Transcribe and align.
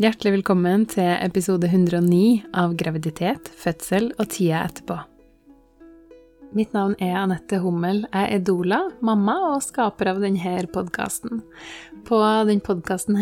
Hjertelig 0.00 0.30
velkommen 0.32 0.86
til 0.88 1.10
episode 1.20 1.68
109 1.68 2.46
av 2.56 2.72
Graviditet, 2.80 3.50
fødsel 3.52 4.06
og 4.16 4.30
tida 4.32 4.62
etterpå. 4.64 4.96
Mitt 6.50 6.72
navn 6.74 6.96
er 6.98 7.12
Anette 7.14 7.60
Hummel. 7.62 8.00
Jeg 8.10 8.34
er 8.34 8.40
doula, 8.42 8.80
mamma 9.06 9.36
og 9.52 9.60
skaper 9.62 10.08
av 10.10 10.16
denne 10.18 10.64
podkasten. 10.74 11.44
På 12.08 12.18
denne 12.48 12.64
podkasten 12.66 13.14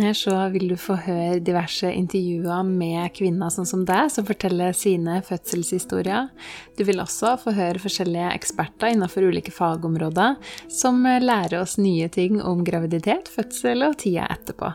vil 0.54 0.71
du 0.71 0.76
få 0.80 0.94
høre 1.04 1.42
diverse 1.44 1.90
intervjuer 1.92 2.62
med 2.64 3.12
kvinner 3.12 3.53
sånn 3.53 3.69
som 3.69 3.83
deg, 3.85 4.08
som 4.14 4.24
forteller 4.24 4.72
sine 4.72 5.19
fødselshistorier. 5.26 6.30
Du 6.78 6.85
vil 6.88 7.03
også 7.04 7.35
få 7.42 7.53
høre 7.53 7.83
forskjellige 7.83 8.30
eksperter 8.33 8.94
innenfor 8.94 9.26
ulike 9.29 9.53
fagområder 9.53 10.38
som 10.72 11.04
lærer 11.04 11.58
oss 11.60 11.76
nye 11.76 12.08
ting 12.08 12.40
om 12.40 12.63
graviditet, 12.65 13.29
fødsel 13.29 13.85
og 13.90 13.99
tida 14.01 14.24
etterpå. 14.33 14.72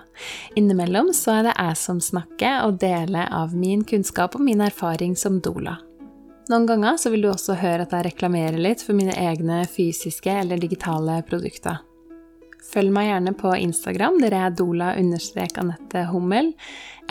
Innimellom 0.62 1.10
så 1.18 1.40
er 1.40 1.50
det 1.50 1.58
jeg 1.58 1.82
som 1.82 2.04
snakker 2.04 2.68
og 2.68 2.78
deler 2.86 3.34
av 3.34 3.58
min 3.58 3.82
kunnskap 3.82 4.38
og 4.38 4.46
min 4.46 4.62
erfaring 4.62 5.18
som 5.18 5.42
doula. 5.42 5.80
Noen 6.52 6.66
ganger 6.68 6.98
så 7.00 7.10
vil 7.14 7.24
du 7.24 7.30
også 7.32 7.56
høre 7.56 7.86
at 7.86 7.94
jeg 7.96 8.10
reklamerer 8.10 8.60
litt 8.60 8.84
for 8.84 8.98
mine 8.98 9.16
egne 9.16 9.62
fysiske 9.72 10.32
eller 10.42 10.60
digitale 10.60 11.22
produkter. 11.28 11.80
Følg 12.74 12.92
meg 12.96 13.10
gjerne 13.10 13.34
på 13.38 13.52
Instagram, 13.60 14.18
der 14.24 14.36
jeg 14.36 14.50
er 14.50 14.58
dola-anette 14.58 16.08
Hummel, 16.10 16.54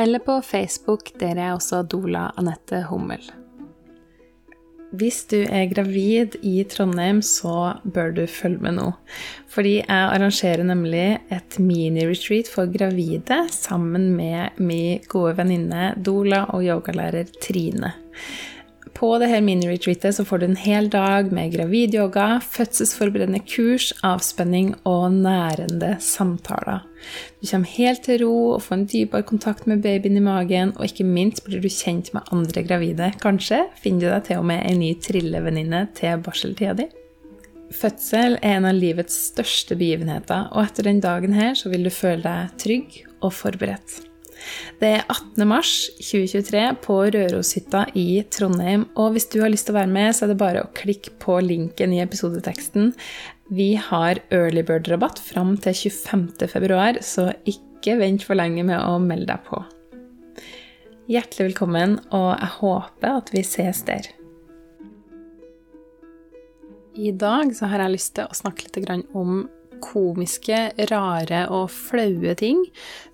eller 0.00 0.24
på 0.24 0.40
Facebook, 0.44 1.14
der 1.20 1.38
jeg 1.38 1.46
er 1.46 1.54
også 1.54 1.84
dola-Anette 1.86 2.82
Hummel. 2.90 3.24
Hvis 4.92 5.22
du 5.30 5.38
er 5.40 5.70
gravid 5.70 6.34
i 6.44 6.58
Trondheim, 6.68 7.22
så 7.24 7.78
bør 7.88 8.10
du 8.12 8.26
følge 8.28 8.60
med 8.60 8.76
nå. 8.76 8.90
Fordi 9.48 9.78
jeg 9.78 9.88
arrangerer 9.88 10.66
nemlig 10.68 11.06
et 11.32 11.56
mini-retreat 11.56 12.50
for 12.52 12.68
gravide 12.68 13.38
sammen 13.48 14.10
med 14.18 14.60
min 14.60 15.00
gode 15.08 15.38
venninne 15.38 15.94
Dola 15.96 16.44
og 16.52 16.66
yogalærer 16.68 17.32
Trine. 17.40 17.94
På 18.94 19.16
det 19.18 19.28
her 19.32 19.40
mini-retreatet 19.42 20.14
så 20.14 20.24
får 20.24 20.38
du 20.38 20.44
en 20.46 20.58
hel 20.60 20.88
dag 20.92 21.32
med 21.34 21.54
gravidyoga, 21.54 22.40
fødselsforberedende 22.44 23.40
kurs, 23.48 23.90
avspenning 24.04 24.74
og 24.88 25.16
nærende 25.16 25.96
samtaler. 26.00 26.84
Du 27.40 27.48
kommer 27.48 27.72
helt 27.72 28.04
til 28.06 28.22
ro 28.22 28.34
og 28.54 28.62
får 28.62 28.76
en 28.76 28.86
dypere 28.92 29.26
kontakt 29.26 29.66
med 29.66 29.82
babyen 29.82 30.20
i 30.20 30.24
magen, 30.24 30.74
og 30.76 30.86
ikke 30.86 31.08
minst 31.08 31.42
blir 31.46 31.64
du 31.64 31.70
kjent 31.72 32.12
med 32.14 32.28
andre 32.30 32.62
gravide. 32.68 33.10
Kanskje 33.22 33.64
finner 33.82 34.04
du 34.04 34.10
deg 34.12 34.28
til 34.28 34.44
og 34.44 34.48
med 34.52 34.62
en 34.68 34.82
ny 34.84 34.92
trillevenninne 35.02 35.86
til 35.98 36.22
barseltida 36.22 36.76
di. 36.78 36.88
Fødsel 37.72 38.36
er 38.42 38.58
en 38.58 38.68
av 38.68 38.76
livets 38.76 39.16
største 39.32 39.76
begivenheter, 39.80 40.50
og 40.52 40.66
etter 40.66 40.90
den 40.90 41.00
dagen 41.00 41.34
her 41.34 41.56
så 41.58 41.72
vil 41.72 41.88
du 41.88 41.94
føle 41.94 42.22
deg 42.22 42.56
trygg 42.60 43.02
og 43.22 43.32
forberedt. 43.32 44.11
Det 44.80 44.90
er 44.98 45.04
18. 45.06 45.44
mars 45.48 45.72
2023 45.98 46.62
på 46.84 46.96
Røroshytta 47.14 47.84
i 47.98 48.22
Trondheim. 48.32 48.88
Og 48.98 49.14
hvis 49.14 49.28
du 49.32 49.40
har 49.42 49.52
lyst 49.52 49.68
til 49.68 49.76
å 49.76 49.80
være 49.80 49.92
med, 49.92 50.14
så 50.16 50.26
er 50.26 50.32
det 50.32 50.40
bare 50.40 50.64
å 50.64 50.72
klikke 50.76 51.14
på 51.22 51.38
linken 51.44 51.94
i 51.94 52.00
episodeteksten. 52.04 52.92
Vi 53.52 53.74
har 53.76 54.22
earlybird-rabatt 54.32 55.20
fram 55.22 55.54
til 55.60 55.76
25.2, 55.92 57.02
så 57.04 57.30
ikke 57.48 57.98
vent 58.00 58.24
for 58.26 58.38
lenge 58.38 58.64
med 58.66 58.80
å 58.80 58.98
melde 59.02 59.34
deg 59.34 59.46
på. 59.48 59.62
Hjertelig 61.10 61.50
velkommen, 61.50 61.98
og 62.14 62.30
jeg 62.38 62.52
håper 62.60 63.16
at 63.18 63.32
vi 63.34 63.42
ses 63.46 63.82
der. 63.88 64.06
I 66.92 67.10
dag 67.16 67.54
så 67.56 67.70
har 67.72 67.82
jeg 67.84 67.94
lyst 67.96 68.14
til 68.18 68.28
å 68.28 68.36
snakke 68.36 68.68
litt 68.68 69.14
om 69.16 69.44
komiske, 69.82 70.58
rare 70.90 71.42
og 71.52 71.70
flaue 71.74 72.34
ting 72.38 72.60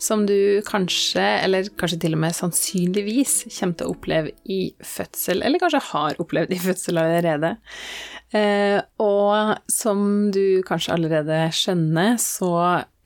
som 0.02 0.27
du 0.28 0.61
kanskje, 0.69 1.25
eller 1.44 1.70
kanskje 1.80 2.00
til 2.05 2.16
og 2.16 2.22
med 2.22 2.36
sannsynligvis, 2.36 3.34
kommer 3.58 3.78
til 3.78 3.88
å 3.88 3.94
oppleve 3.97 4.34
i 4.44 4.60
fødsel, 4.84 5.42
eller 5.42 5.62
kanskje 5.62 5.84
har 5.91 6.22
opplevd 6.22 6.55
i 6.55 6.60
fødsel 6.62 7.02
allerede. 7.02 7.55
Eh, 8.36 8.78
og 9.02 9.56
som 9.72 10.03
du 10.34 10.60
kanskje 10.69 10.97
allerede 10.98 11.47
skjønner, 11.56 12.19
så 12.22 12.53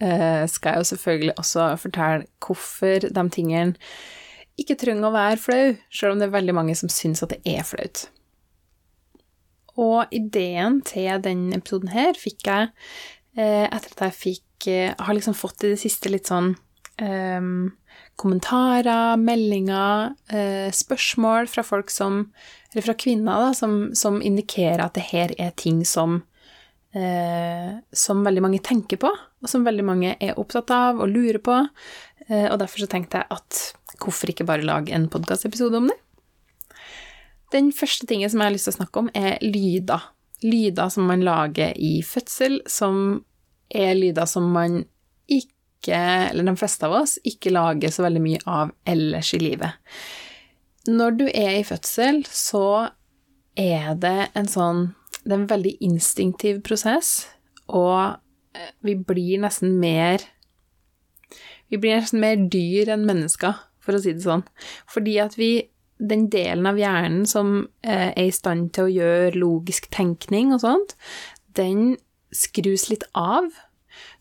eh, 0.03 0.42
skal 0.50 0.75
jeg 0.75 0.82
jo 0.82 0.91
selvfølgelig 0.92 1.36
også 1.38 1.69
fortelle 1.82 2.26
hvorfor 2.42 3.06
de 3.06 3.28
tingene 3.32 3.78
ikke 4.60 4.76
trenger 4.81 5.09
å 5.09 5.15
være 5.15 5.41
flau, 5.41 5.62
selv 5.94 6.15
om 6.15 6.20
det 6.20 6.28
er 6.28 6.34
veldig 6.34 6.56
mange 6.59 6.75
som 6.78 6.91
syns 6.92 7.25
at 7.25 7.32
det 7.32 7.41
er 7.48 7.65
flaut. 7.66 8.06
Og 9.81 10.10
ideen 10.12 10.82
til 10.84 11.22
denne 11.25 11.56
episoden 11.56 11.92
her 11.94 12.19
fikk 12.19 12.44
jeg 12.44 12.72
etter 13.37 13.94
at 13.94 14.03
jeg 14.09 14.19
fikk 14.19 14.66
eh, 14.69 14.94
Har 14.98 15.16
liksom 15.16 15.37
fått 15.37 15.65
i 15.65 15.72
det 15.72 15.81
siste 15.81 16.10
litt 16.12 16.28
sånn 16.28 16.53
um, 17.00 17.70
kommentarer, 18.20 19.16
meldinger, 19.16 20.12
uh, 20.32 20.69
spørsmål 20.75 21.48
fra 21.48 21.65
folk 21.65 21.91
som 21.91 22.26
Eller 22.72 22.87
fra 22.87 22.97
kvinner, 22.98 23.48
da, 23.48 23.56
som, 23.56 23.94
som 23.97 24.21
indikerer 24.22 24.84
at 24.84 24.97
det 24.98 25.09
her 25.12 25.34
er 25.41 25.56
ting 25.56 25.82
som 25.88 26.21
uh, 26.97 27.71
Som 27.92 28.25
veldig 28.26 28.44
mange 28.44 28.62
tenker 28.65 29.00
på, 29.00 29.10
og 29.12 29.50
som 29.50 29.65
veldig 29.65 29.87
mange 29.87 30.16
er 30.21 30.38
opptatt 30.38 30.71
av 30.75 31.00
og 31.00 31.10
lurer 31.10 31.41
på. 31.42 31.59
Uh, 32.28 32.48
og 32.53 32.59
derfor 32.62 32.84
så 32.84 32.91
tenkte 32.92 33.22
jeg 33.22 33.32
at 33.32 33.98
hvorfor 34.03 34.32
ikke 34.32 34.48
bare 34.48 34.66
lage 34.66 34.92
en 34.94 35.09
podkastepisode 35.12 35.78
om 35.78 35.88
det? 35.91 35.98
Den 37.53 37.69
første 37.76 38.09
tingen 38.09 38.31
som 38.32 38.41
jeg 38.41 38.48
har 38.48 38.54
lyst 38.54 38.69
til 38.69 38.72
å 38.72 38.81
snakke 38.81 39.00
om, 39.03 39.10
er 39.12 39.41
lyder 39.44 40.04
lyder 40.42 40.88
som 40.92 41.06
man 41.08 41.22
lager 41.25 41.76
i 41.76 42.00
fødsel, 42.06 42.60
som 42.66 43.22
er 43.72 43.94
lyder 43.97 44.28
som 44.28 44.50
man 44.53 44.82
ikke, 45.30 45.98
eller 46.30 46.47
de 46.47 46.56
fleste 46.58 46.86
av 46.86 46.97
oss, 47.03 47.16
ikke 47.26 47.53
lager 47.54 47.92
så 47.92 48.04
veldig 48.06 48.22
mye 48.22 48.42
av 48.47 48.72
ellers 48.88 49.32
i 49.34 49.41
livet. 49.42 49.78
Når 50.88 51.19
du 51.20 51.25
er 51.28 51.60
i 51.60 51.66
fødsel, 51.66 52.25
så 52.26 52.91
er 53.58 53.94
det 54.00 54.32
en 54.34 54.48
sånn 54.48 54.94
Det 55.22 55.30
er 55.30 55.38
en 55.38 55.50
veldig 55.50 55.76
instinktiv 55.86 56.62
prosess, 56.66 57.28
og 57.70 58.16
eh, 58.59 58.72
vi 58.82 58.97
blir 58.97 59.38
nesten 59.44 59.76
mer 59.78 60.24
Vi 61.70 61.78
blir 61.78 61.94
nesten 61.94 62.19
mer 62.19 62.41
dyr 62.50 62.91
enn 62.91 63.06
mennesker, 63.06 63.54
for 63.78 63.94
å 63.94 64.00
si 64.03 64.16
det 64.16 64.24
sånn. 64.24 64.42
Fordi 64.91 65.14
at 65.22 65.38
vi 65.38 65.53
den 66.02 66.26
delen 66.32 66.66
av 66.66 66.78
hjernen 66.80 67.26
som 67.28 67.54
eh, 67.86 68.10
er 68.10 68.26
i 68.26 68.34
stand 68.34 68.72
til 68.74 68.88
å 68.88 68.92
gjøre 68.92 69.38
logisk 69.38 69.88
tenkning 69.94 70.52
og 70.54 70.62
sånt, 70.64 70.96
den 71.54 71.96
skrus 72.34 72.88
litt 72.90 73.04
av. 73.18 73.50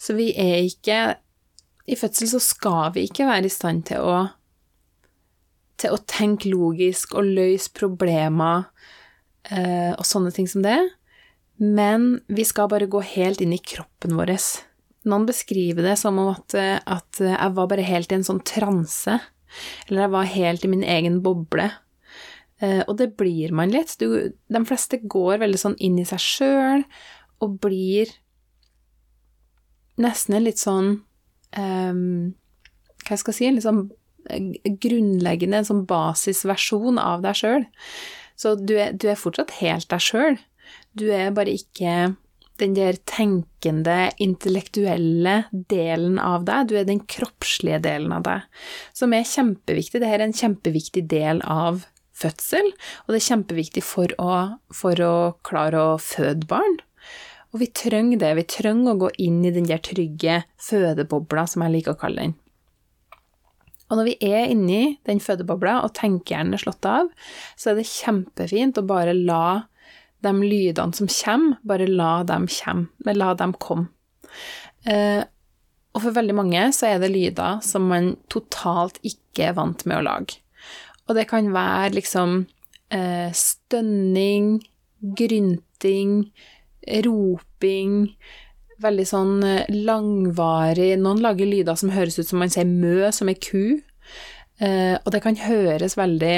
Så 0.01 0.17
vi 0.17 0.31
er 0.35 0.65
ikke 0.67 1.01
I 1.89 1.97
fødsel 1.97 2.29
så 2.29 2.39
skal 2.43 2.91
vi 2.95 3.07
ikke 3.07 3.25
være 3.25 3.49
i 3.49 3.53
stand 3.53 3.87
til 3.89 4.05
å 4.05 4.19
til 5.81 5.95
å 5.95 6.03
tenke 6.05 6.51
logisk 6.51 7.15
og 7.17 7.25
løse 7.25 7.71
problemer 7.73 8.67
eh, 9.49 9.95
og 9.95 10.05
sånne 10.05 10.29
ting 10.35 10.45
som 10.45 10.61
det. 10.61 10.77
Men 11.57 12.19
vi 12.29 12.45
skal 12.45 12.69
bare 12.69 12.89
gå 12.89 13.01
helt 13.15 13.41
inn 13.41 13.55
i 13.55 13.57
kroppen 13.57 14.13
vår. 14.13 14.35
Noen 15.09 15.25
beskriver 15.25 15.89
det 15.89 15.95
som 15.97 16.19
at, 16.21 16.53
at 16.53 17.21
jeg 17.25 17.55
var 17.57 17.69
bare 17.71 17.85
helt 17.87 18.13
i 18.13 18.19
en 18.19 18.27
sånn 18.27 18.43
transe. 18.45 19.17
Eller 19.87 20.05
jeg 20.05 20.13
var 20.15 20.33
helt 20.35 20.65
i 20.65 20.71
min 20.71 20.83
egen 20.83 21.21
boble. 21.25 21.69
Eh, 22.61 22.81
og 22.87 22.97
det 22.99 23.11
blir 23.19 23.53
man 23.55 23.73
litt. 23.73 23.95
Du, 23.99 24.31
de 24.31 24.61
fleste 24.69 25.01
går 25.01 25.41
veldig 25.41 25.61
sånn 25.61 25.77
inn 25.81 25.97
i 26.01 26.07
seg 26.07 26.21
sjøl 26.21 26.85
og 27.41 27.57
blir 27.63 28.11
nesten 30.01 30.37
en 30.37 30.45
litt 30.45 30.61
sånn 30.61 30.93
um, 31.57 32.31
Hva 33.05 33.17
skal 33.17 33.33
jeg 33.33 33.37
si? 33.37 33.47
En 33.49 33.57
litt 33.57 33.65
sånn 33.65 33.81
eh, 34.29 34.71
grunnleggende, 34.81 35.61
en 35.61 35.67
sånn 35.67 35.85
basisversjon 35.89 37.01
av 37.01 37.25
deg 37.25 37.37
sjøl. 37.41 37.67
Så 38.39 38.55
du 38.57 38.75
er, 38.77 38.93
du 38.93 39.09
er 39.09 39.19
fortsatt 39.19 39.57
helt 39.59 39.89
deg 39.91 40.05
sjøl. 40.05 40.37
Du 40.97 41.07
er 41.13 41.33
bare 41.35 41.53
ikke 41.57 42.13
den 42.61 42.75
der 42.77 42.97
tenkende, 43.09 44.11
intellektuelle 44.21 45.35
delen 45.51 46.19
av 46.21 46.45
deg, 46.47 46.69
du 46.69 46.77
er 46.79 46.87
den 46.87 47.01
kroppslige 47.09 47.81
delen 47.83 48.13
av 48.15 48.25
deg, 48.27 48.45
som 48.97 49.15
er 49.17 49.27
kjempeviktig. 49.27 49.99
Dette 49.99 50.13
er 50.17 50.25
en 50.27 50.37
kjempeviktig 50.37 51.07
del 51.11 51.41
av 51.45 51.85
fødsel, 52.21 52.71
og 53.05 53.13
det 53.13 53.21
er 53.21 53.27
kjempeviktig 53.31 53.83
for 53.85 54.13
å, 54.21 54.35
for 54.75 55.01
å 55.01 55.15
klare 55.47 55.81
å 55.93 55.97
føde 56.01 56.47
barn. 56.49 56.79
Og 57.51 57.59
vi 57.63 57.67
trenger 57.75 58.21
det, 58.21 58.35
vi 58.37 58.47
trenger 58.47 58.93
å 58.93 59.01
gå 59.01 59.09
inn 59.25 59.41
i 59.43 59.51
den 59.51 59.67
der 59.67 59.81
trygge 59.83 60.43
fødebobla, 60.61 61.47
som 61.49 61.65
jeg 61.65 61.75
liker 61.75 61.97
å 61.97 62.01
kalle 62.05 62.27
den. 62.27 62.37
Og 63.91 63.99
når 63.99 64.07
vi 64.07 64.13
er 64.23 64.47
inni 64.53 64.95
den 65.07 65.19
fødebobla 65.19 65.81
og 65.83 65.91
tenkehjernen 65.97 66.55
er 66.55 66.61
slått 66.63 66.87
av, 66.87 67.09
så 67.59 67.71
er 67.71 67.81
det 67.81 67.89
kjempefint 67.89 68.79
å 68.79 68.87
bare 68.87 69.17
la 69.17 69.65
de 70.21 70.33
lydene 70.41 70.95
som 70.95 71.09
kommer, 71.09 71.59
bare 71.67 71.89
la 71.89 72.21
dem 72.27 72.47
komme, 72.51 73.15
la 73.15 73.33
dem 73.37 73.53
komme. 73.59 73.89
Eh, 74.85 75.23
og 75.91 76.05
for 76.05 76.15
veldig 76.15 76.35
mange 76.37 76.67
så 76.75 76.93
er 76.93 77.01
det 77.01 77.11
lyder 77.11 77.59
som 77.65 77.89
man 77.91 78.13
totalt 78.31 79.01
ikke 79.03 79.49
er 79.49 79.57
vant 79.57 79.83
med 79.85 79.99
å 79.99 80.05
lage. 80.07 80.39
Og 81.09 81.17
det 81.17 81.27
kan 81.27 81.49
være 81.51 81.97
liksom 81.97 82.45
eh, 82.93 83.33
stønning, 83.35 84.61
grynting, 85.01 86.31
roping, 87.05 87.97
veldig 88.81 89.07
sånn 89.07 89.33
eh, 89.45 89.69
langvarig 89.85 90.93
Noen 91.01 91.21
lager 91.23 91.49
lyder 91.49 91.77
som 91.77 91.91
høres 91.93 92.19
ut 92.21 92.29
som 92.29 92.41
man 92.41 92.53
sier 92.53 92.69
mø, 92.69 93.09
som 93.13 93.29
ei 93.31 93.37
ku. 93.37 93.81
Eh, 94.61 94.95
og 94.95 95.11
det 95.13 95.23
kan 95.25 95.37
høres 95.41 95.97
veldig 95.99 96.35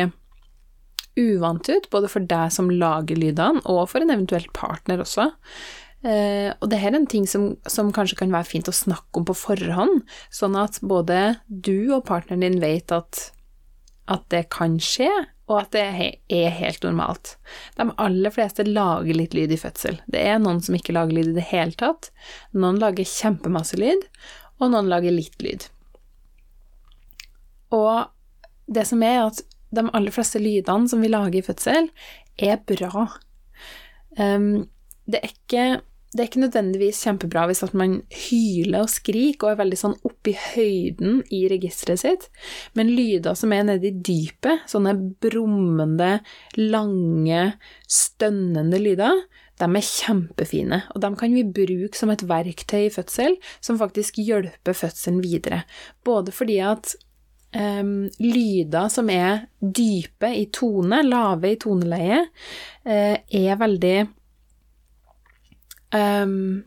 uvant 1.19 1.69
ut, 1.69 1.89
både 1.93 2.09
for 2.11 2.25
deg 2.27 2.51
som 2.55 2.71
lager 2.71 3.19
lydene, 3.19 3.61
og 3.69 3.85
for 3.91 4.03
en 4.03 4.13
eventuell 4.13 4.47
partner 4.55 5.03
også. 5.03 5.29
Eh, 6.03 6.49
og 6.59 6.67
det 6.71 6.81
her 6.81 6.91
er 6.91 6.99
en 6.99 7.07
ting 7.07 7.27
som, 7.29 7.53
som, 7.69 7.93
kanskje 7.95 8.17
kan 8.19 8.33
være 8.33 8.49
fint 8.49 8.67
å 8.67 8.75
snakke 8.75 9.21
om 9.21 9.27
på 9.27 9.37
forhånd, 9.39 10.01
sånn 10.33 10.57
at 10.59 10.81
både 10.83 11.37
du 11.47 11.93
og 11.95 12.03
partneren 12.09 12.43
din 12.43 12.59
vet 12.63 12.91
at, 12.91 13.29
at 14.11 14.25
det 14.33 14.49
kan 14.53 14.75
skje, 14.83 15.11
og 15.51 15.57
at 15.59 15.73
det 15.75 15.83
er 16.31 16.55
helt 16.55 16.85
normalt. 16.87 17.35
De 17.77 17.87
aller 17.99 18.31
fleste 18.31 18.65
lager 18.67 19.15
litt 19.15 19.35
lyd 19.35 19.51
i 19.51 19.59
fødsel. 19.59 19.99
Det 20.11 20.21
er 20.23 20.39
noen 20.39 20.61
som 20.63 20.75
ikke 20.77 20.95
lager 20.95 21.17
lyd 21.17 21.33
i 21.33 21.37
det 21.37 21.49
hele 21.49 21.75
tatt. 21.79 22.11
Noen 22.55 22.79
lager 22.81 23.07
kjempemasse 23.07 23.79
lyd, 23.79 24.07
og 24.59 24.71
noen 24.71 24.91
lager 24.91 25.15
litt 25.15 25.43
lyd. 25.43 25.67
Og 27.75 28.07
det 28.71 28.85
som 28.87 29.03
er 29.03 29.25
at 29.25 29.43
de 29.73 29.87
aller 29.89 30.13
fleste 30.13 30.41
lydene 30.41 30.89
som 30.89 31.01
vi 31.03 31.11
lager 31.11 31.39
i 31.39 31.45
fødsel, 31.45 31.89
er 32.37 32.61
bra. 32.69 33.07
Um, 34.19 34.69
det 35.09 35.19
er 35.19 35.33
ikke 35.33 35.65
det 36.13 36.21
er 36.21 36.27
ikke 36.29 36.43
nødvendigvis 36.43 36.99
kjempebra 37.07 37.47
hvis 37.49 37.63
man 37.73 37.95
hyler 38.13 38.83
og 38.85 38.91
skriker 38.93 39.47
og 39.47 39.53
er 39.55 39.61
veldig 39.63 39.79
sånn 39.79 39.95
oppi 40.05 40.35
høyden 40.37 41.23
i 41.33 41.39
registeret 41.49 42.03
sitt, 42.03 42.27
men 42.77 42.91
lyder 42.93 43.33
som 43.37 43.53
er 43.55 43.65
nede 43.65 43.89
i 43.89 43.95
dypet, 43.97 44.61
sånne 44.69 44.93
brummende, 45.23 46.19
lange, 46.59 47.47
stønnende 47.89 48.77
lyder, 48.77 49.23
de 49.57 49.65
er 49.65 49.87
kjempefine, 49.87 50.83
og 50.93 51.01
de 51.01 51.11
kan 51.17 51.33
vi 51.33 51.47
bruke 51.55 51.97
som 51.97 52.13
et 52.13 52.25
verktøy 52.29 52.83
i 52.85 52.93
fødsel 52.93 53.39
som 53.57 53.81
faktisk 53.81 54.21
hjelper 54.21 54.77
fødselen 54.77 55.21
videre. 55.25 55.63
Både 56.05 56.33
fordi 56.33 56.59
at 56.61 56.93
um, 57.55 57.93
lyder 58.19 58.89
som 58.91 59.09
er 59.13 59.45
dype 59.59 60.29
i 60.35 60.45
tone, 60.53 61.01
lave 61.05 61.53
i 61.53 61.59
toneleie, 61.61 62.21
uh, 62.87 63.15
er 63.17 63.59
veldig 63.61 63.97
um, 65.93 66.63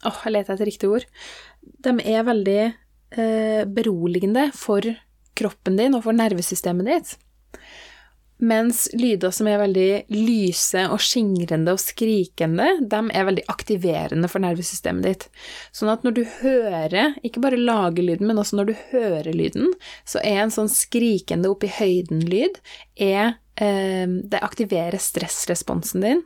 Åh, 0.00 0.20
jeg 0.24 0.32
leter 0.32 0.54
etter 0.54 0.64
riktig 0.64 0.88
ord. 0.88 1.02
De 1.84 1.92
er 2.08 2.22
veldig 2.24 2.60
uh, 2.64 3.64
beroligende 3.68 4.46
for 4.56 4.86
kroppen 5.36 5.76
din 5.76 5.96
og 5.96 6.06
for 6.06 6.16
nervesystemet 6.16 6.88
ditt. 6.88 7.10
Mens 8.40 8.86
lyder 8.96 9.32
som 9.36 9.48
er 9.50 9.60
veldig 9.60 9.88
lyse 10.14 10.86
og 10.88 11.02
skingrende 11.04 11.74
og 11.76 11.82
skrikende, 11.82 12.70
de 12.80 13.00
er 13.12 13.26
veldig 13.28 13.44
aktiverende 13.52 14.30
for 14.32 14.40
nervesystemet 14.40 15.04
ditt. 15.04 15.26
Sånn 15.76 15.92
at 15.92 16.06
når 16.06 16.16
du 16.16 16.22
hører, 16.40 17.18
ikke 17.26 17.42
bare 17.44 17.60
lager 17.60 18.06
lyden, 18.06 18.30
men 18.30 18.40
også 18.40 18.56
når 18.60 18.70
du 18.70 18.74
hører 18.94 19.30
lyden, 19.36 19.68
så 20.08 20.22
er 20.24 20.40
en 20.40 20.54
sånn 20.54 20.72
skrikende 20.72 21.52
opp 21.52 21.68
i 21.68 21.72
høyden-lyd 21.76 22.60
eh, 22.96 23.36
Det 23.60 24.40
aktiverer 24.40 24.96
stressresponsen 24.96 26.06
din. 26.06 26.24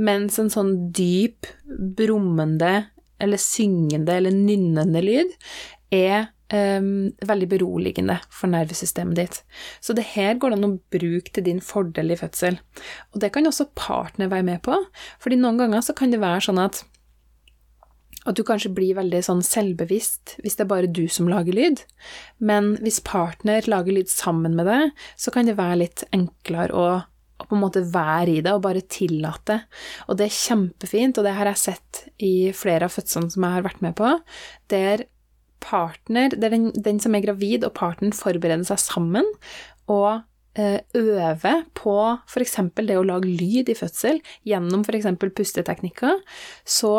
Mens 0.00 0.40
en 0.40 0.50
sånn 0.50 0.72
dyp, 0.96 1.46
brummende 1.68 2.88
eller 3.22 3.38
syngende 3.38 4.16
eller 4.18 4.34
nynnende 4.34 5.04
lyd 5.04 5.36
er 5.92 6.31
um, 6.52 7.10
veldig 7.26 7.48
beroligende 7.50 8.18
for 8.30 8.52
nervesystemet 8.52 9.18
ditt. 9.18 9.40
Så 9.80 9.96
det 9.96 10.06
her 10.14 10.38
går 10.38 10.52
det 10.52 10.60
an 10.60 10.68
å 10.68 10.72
bruke 10.94 11.32
til 11.32 11.46
din 11.48 11.62
fordel 11.64 12.14
i 12.14 12.20
fødsel. 12.20 12.60
Og 13.12 13.22
det 13.24 13.32
kan 13.34 13.48
også 13.48 13.70
partner 13.78 14.32
være 14.32 14.48
med 14.52 14.62
på, 14.66 14.78
fordi 15.22 15.40
noen 15.40 15.60
ganger 15.60 15.84
så 15.84 15.96
kan 15.96 16.14
det 16.14 16.22
være 16.22 16.48
sånn 16.48 16.62
at 16.62 16.84
at 18.22 18.36
du 18.38 18.44
kanskje 18.46 18.70
blir 18.70 18.94
veldig 18.94 19.18
sånn 19.26 19.40
selvbevisst 19.42 20.36
hvis 20.44 20.54
det 20.54 20.62
er 20.62 20.68
bare 20.70 20.90
du 20.94 21.08
som 21.10 21.26
lager 21.26 21.56
lyd. 21.56 21.80
Men 22.38 22.76
hvis 22.78 23.00
partner 23.02 23.66
lager 23.66 23.96
lyd 23.96 24.12
sammen 24.12 24.54
med 24.54 24.68
deg, 24.70 24.92
så 25.18 25.32
kan 25.34 25.48
det 25.48 25.56
være 25.58 25.80
litt 25.80 26.04
enklere 26.14 26.70
å 26.70 26.84
å 27.42 27.48
på 27.48 27.56
en 27.56 27.62
måte 27.64 27.82
være 27.90 28.36
i 28.36 28.42
det 28.44 28.52
og 28.54 28.62
bare 28.62 28.84
tillate. 28.86 29.62
Og 30.06 30.18
det 30.18 30.28
er 30.28 30.36
kjempefint, 30.36 31.18
og 31.18 31.26
det 31.26 31.34
har 31.34 31.50
jeg 31.50 31.62
sett 31.62 32.02
i 32.22 32.34
flere 32.54 32.86
av 32.86 32.94
fødslene 32.94 33.32
som 33.34 33.46
jeg 33.46 33.56
har 33.56 33.66
vært 33.66 33.82
med 33.82 33.96
på, 33.98 34.12
der 34.70 35.06
partner, 35.62 36.34
der 36.34 36.52
den, 36.52 36.70
den 36.74 37.00
som 37.02 37.16
er 37.16 37.24
gravid 37.24 37.64
og 37.66 37.74
partneren 37.78 38.14
forbereder 38.16 38.66
seg 38.68 38.80
sammen 38.82 39.26
og 39.90 40.22
eh, 40.58 40.80
øve 40.98 41.54
på 41.78 41.96
f.eks. 42.28 42.58
det 42.82 42.98
å 42.98 43.06
lage 43.06 43.30
lyd 43.30 43.72
i 43.72 43.78
fødsel 43.78 44.20
gjennom 44.48 44.84
f.eks. 44.86 45.10
pusteteknikker, 45.22 46.20
så 46.64 46.94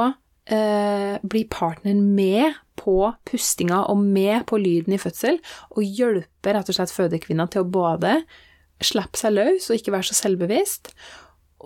eh, 0.45 1.19
blir 1.21 1.49
partneren 1.51 2.03
med 2.15 2.59
på 2.79 2.97
pustinga 3.29 3.83
og 3.91 4.01
med 4.01 4.47
på 4.49 4.57
lyden 4.61 4.95
i 4.95 5.01
fødsel, 5.01 5.39
og 5.75 5.83
hjelper 5.85 6.57
rett 6.57 6.71
og 6.71 6.77
slett 6.79 6.93
fødekvinna 6.95 7.47
til 7.51 7.63
å 7.63 7.69
både 7.69 8.17
slippe 8.83 9.19
seg 9.19 9.35
løs 9.37 9.69
og 9.69 9.77
ikke 9.77 9.93
være 9.93 10.09
så 10.09 10.17
selvbevisst. 10.17 10.91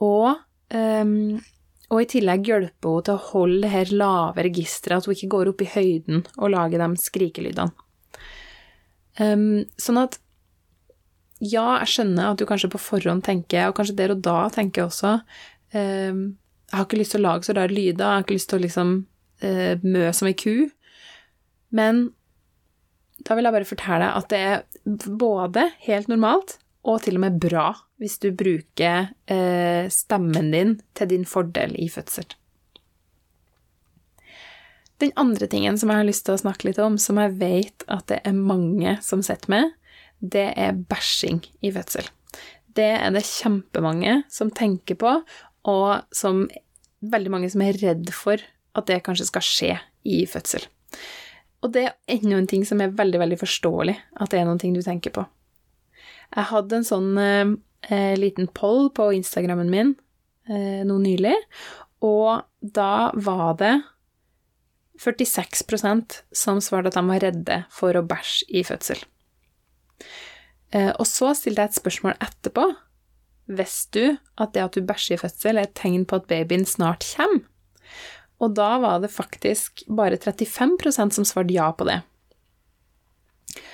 Og, 0.06 0.36
um, 0.74 1.40
og 1.88 2.04
i 2.04 2.08
tillegg 2.12 2.48
hjelper 2.50 2.90
henne 2.92 3.06
til 3.08 3.16
å 3.16 3.26
holde 3.30 3.62
det 3.64 3.72
her 3.72 3.92
lave 3.96 4.44
registeret, 4.48 4.98
at 5.00 5.08
hun 5.08 5.16
ikke 5.16 5.34
går 5.34 5.52
opp 5.54 5.62
i 5.64 5.70
høyden 5.72 6.24
og 6.36 6.52
lager 6.52 6.84
de 6.84 6.90
skrikelydene. 7.00 7.86
Um, 9.18 9.64
sånn 9.82 9.98
at 10.02 10.20
ja, 11.40 11.80
jeg 11.82 11.90
skjønner 11.94 12.32
at 12.32 12.42
du 12.42 12.46
kanskje 12.50 12.70
på 12.74 12.82
forhånd 12.82 13.24
tenker, 13.26 13.70
og 13.70 13.78
kanskje 13.78 13.96
der 13.98 14.14
og 14.14 14.22
da 14.26 14.40
tenker 14.54 14.84
jeg 14.84 14.92
også 14.92 15.14
um, 15.74 16.20
Jeg 16.68 16.76
har 16.76 16.86
ikke 16.86 17.00
lyst 17.00 17.14
til 17.16 17.24
å 17.24 17.28
lage 17.28 17.48
så 17.48 17.56
rare 17.58 17.74
lyder, 17.74 18.04
jeg 18.04 18.14
har 18.14 18.26
ikke 18.26 18.38
lyst 18.38 18.50
til 18.52 18.60
å 18.60 18.66
liksom 18.66 18.94
uh, 19.46 19.74
mø 19.86 20.06
som 20.18 20.30
ei 20.30 20.36
ku. 20.38 20.68
Men 21.74 22.10
da 23.26 23.38
vil 23.38 23.48
jeg 23.48 23.56
bare 23.56 23.70
fortelle 23.70 24.12
at 24.20 24.30
det 24.34 24.42
er 24.52 25.08
både 25.20 25.70
helt 25.88 26.12
normalt 26.12 26.58
og 26.88 27.04
til 27.04 27.20
og 27.20 27.26
med 27.26 27.40
bra 27.44 27.70
hvis 28.00 28.18
du 28.24 28.30
bruker 28.38 29.10
eh, 29.28 29.88
stemmen 29.92 30.52
din 30.54 30.76
til 30.98 31.10
din 31.12 31.26
fordel 31.28 31.76
i 31.80 31.90
fødsel. 31.92 32.28
Den 35.02 35.12
andre 35.20 35.46
tingen 35.50 35.78
som 35.78 35.92
jeg 35.92 36.02
har 36.02 36.08
lyst 36.08 36.26
til 36.26 36.34
å 36.34 36.42
snakke 36.42 36.70
litt 36.70 36.80
om, 36.82 36.98
som 36.98 37.20
jeg 37.22 37.36
vet 37.38 37.86
at 37.92 38.08
det 38.10 38.22
er 38.26 38.38
mange 38.38 38.96
som 39.06 39.22
sitter 39.26 39.52
med, 39.54 39.76
det 40.20 40.48
er 40.58 40.80
bæsjing 40.90 41.44
i 41.62 41.74
fødsel. 41.74 42.08
Det 42.78 42.90
er 42.96 43.14
det 43.14 43.26
kjempemange 43.26 44.24
som 44.34 44.50
tenker 44.54 44.98
på, 44.98 45.12
og 45.70 45.90
som 46.14 46.48
veldig 47.06 47.34
mange 47.34 47.50
som 47.54 47.62
er 47.62 47.78
redd 47.78 48.10
for 48.16 48.42
at 48.78 48.90
det 48.90 49.04
kanskje 49.06 49.30
skal 49.30 49.46
skje 49.46 49.72
i 50.08 50.24
fødsel. 50.30 50.66
Og 51.66 51.74
det 51.74 51.88
er 51.90 52.18
enda 52.18 52.38
en 52.38 52.50
ting 52.50 52.66
som 52.66 52.82
er 52.82 52.94
veldig, 52.98 53.22
veldig 53.22 53.40
forståelig 53.42 53.98
at 54.22 54.34
det 54.34 54.40
er 54.40 54.50
noen 54.50 54.62
ting 54.62 54.74
du 54.74 54.82
tenker 54.86 55.14
på. 55.14 55.26
Jeg 56.36 56.50
hadde 56.52 56.80
en 56.80 56.88
sånn 56.88 57.12
eh, 57.22 57.54
eh, 57.90 58.16
liten 58.20 58.50
poll 58.56 58.90
på 58.96 59.12
Instagrammen 59.16 59.72
min 59.72 59.94
eh, 60.50 60.84
noe 60.88 61.02
nylig, 61.04 61.36
og 62.04 62.44
da 62.62 63.12
var 63.16 63.56
det 63.62 63.76
46% 65.02 66.22
som 66.34 66.60
svarte 66.62 66.92
at 66.92 66.98
de 66.98 67.06
var 67.06 67.24
redde 67.24 67.60
for 67.74 67.98
å 67.98 68.06
bæsje 68.06 68.48
i 68.50 68.64
fødsel. 68.66 69.04
Eh, 70.74 70.92
og 70.98 71.06
så 71.08 71.32
stilte 71.38 71.64
jeg 71.64 71.72
et 71.72 71.80
spørsmål 71.80 72.18
etterpå. 72.18 72.66
Visste 73.58 73.94
du 73.94 74.18
at 74.42 74.54
det 74.56 74.66
at 74.66 74.76
du 74.76 74.84
bæsjer 74.86 75.16
i 75.16 75.22
fødsel, 75.22 75.60
er 75.60 75.70
et 75.70 75.78
tegn 75.78 76.04
på 76.08 76.20
at 76.20 76.28
babyen 76.30 76.68
snart 76.68 77.06
kommer? 77.16 77.46
Og 78.38 78.54
da 78.54 78.76
var 78.82 79.00
det 79.02 79.10
faktisk 79.10 79.82
bare 79.90 80.20
35% 80.22 81.16
som 81.16 81.26
svarte 81.26 81.56
ja 81.56 81.72
på 81.74 81.88
det. 81.88 82.02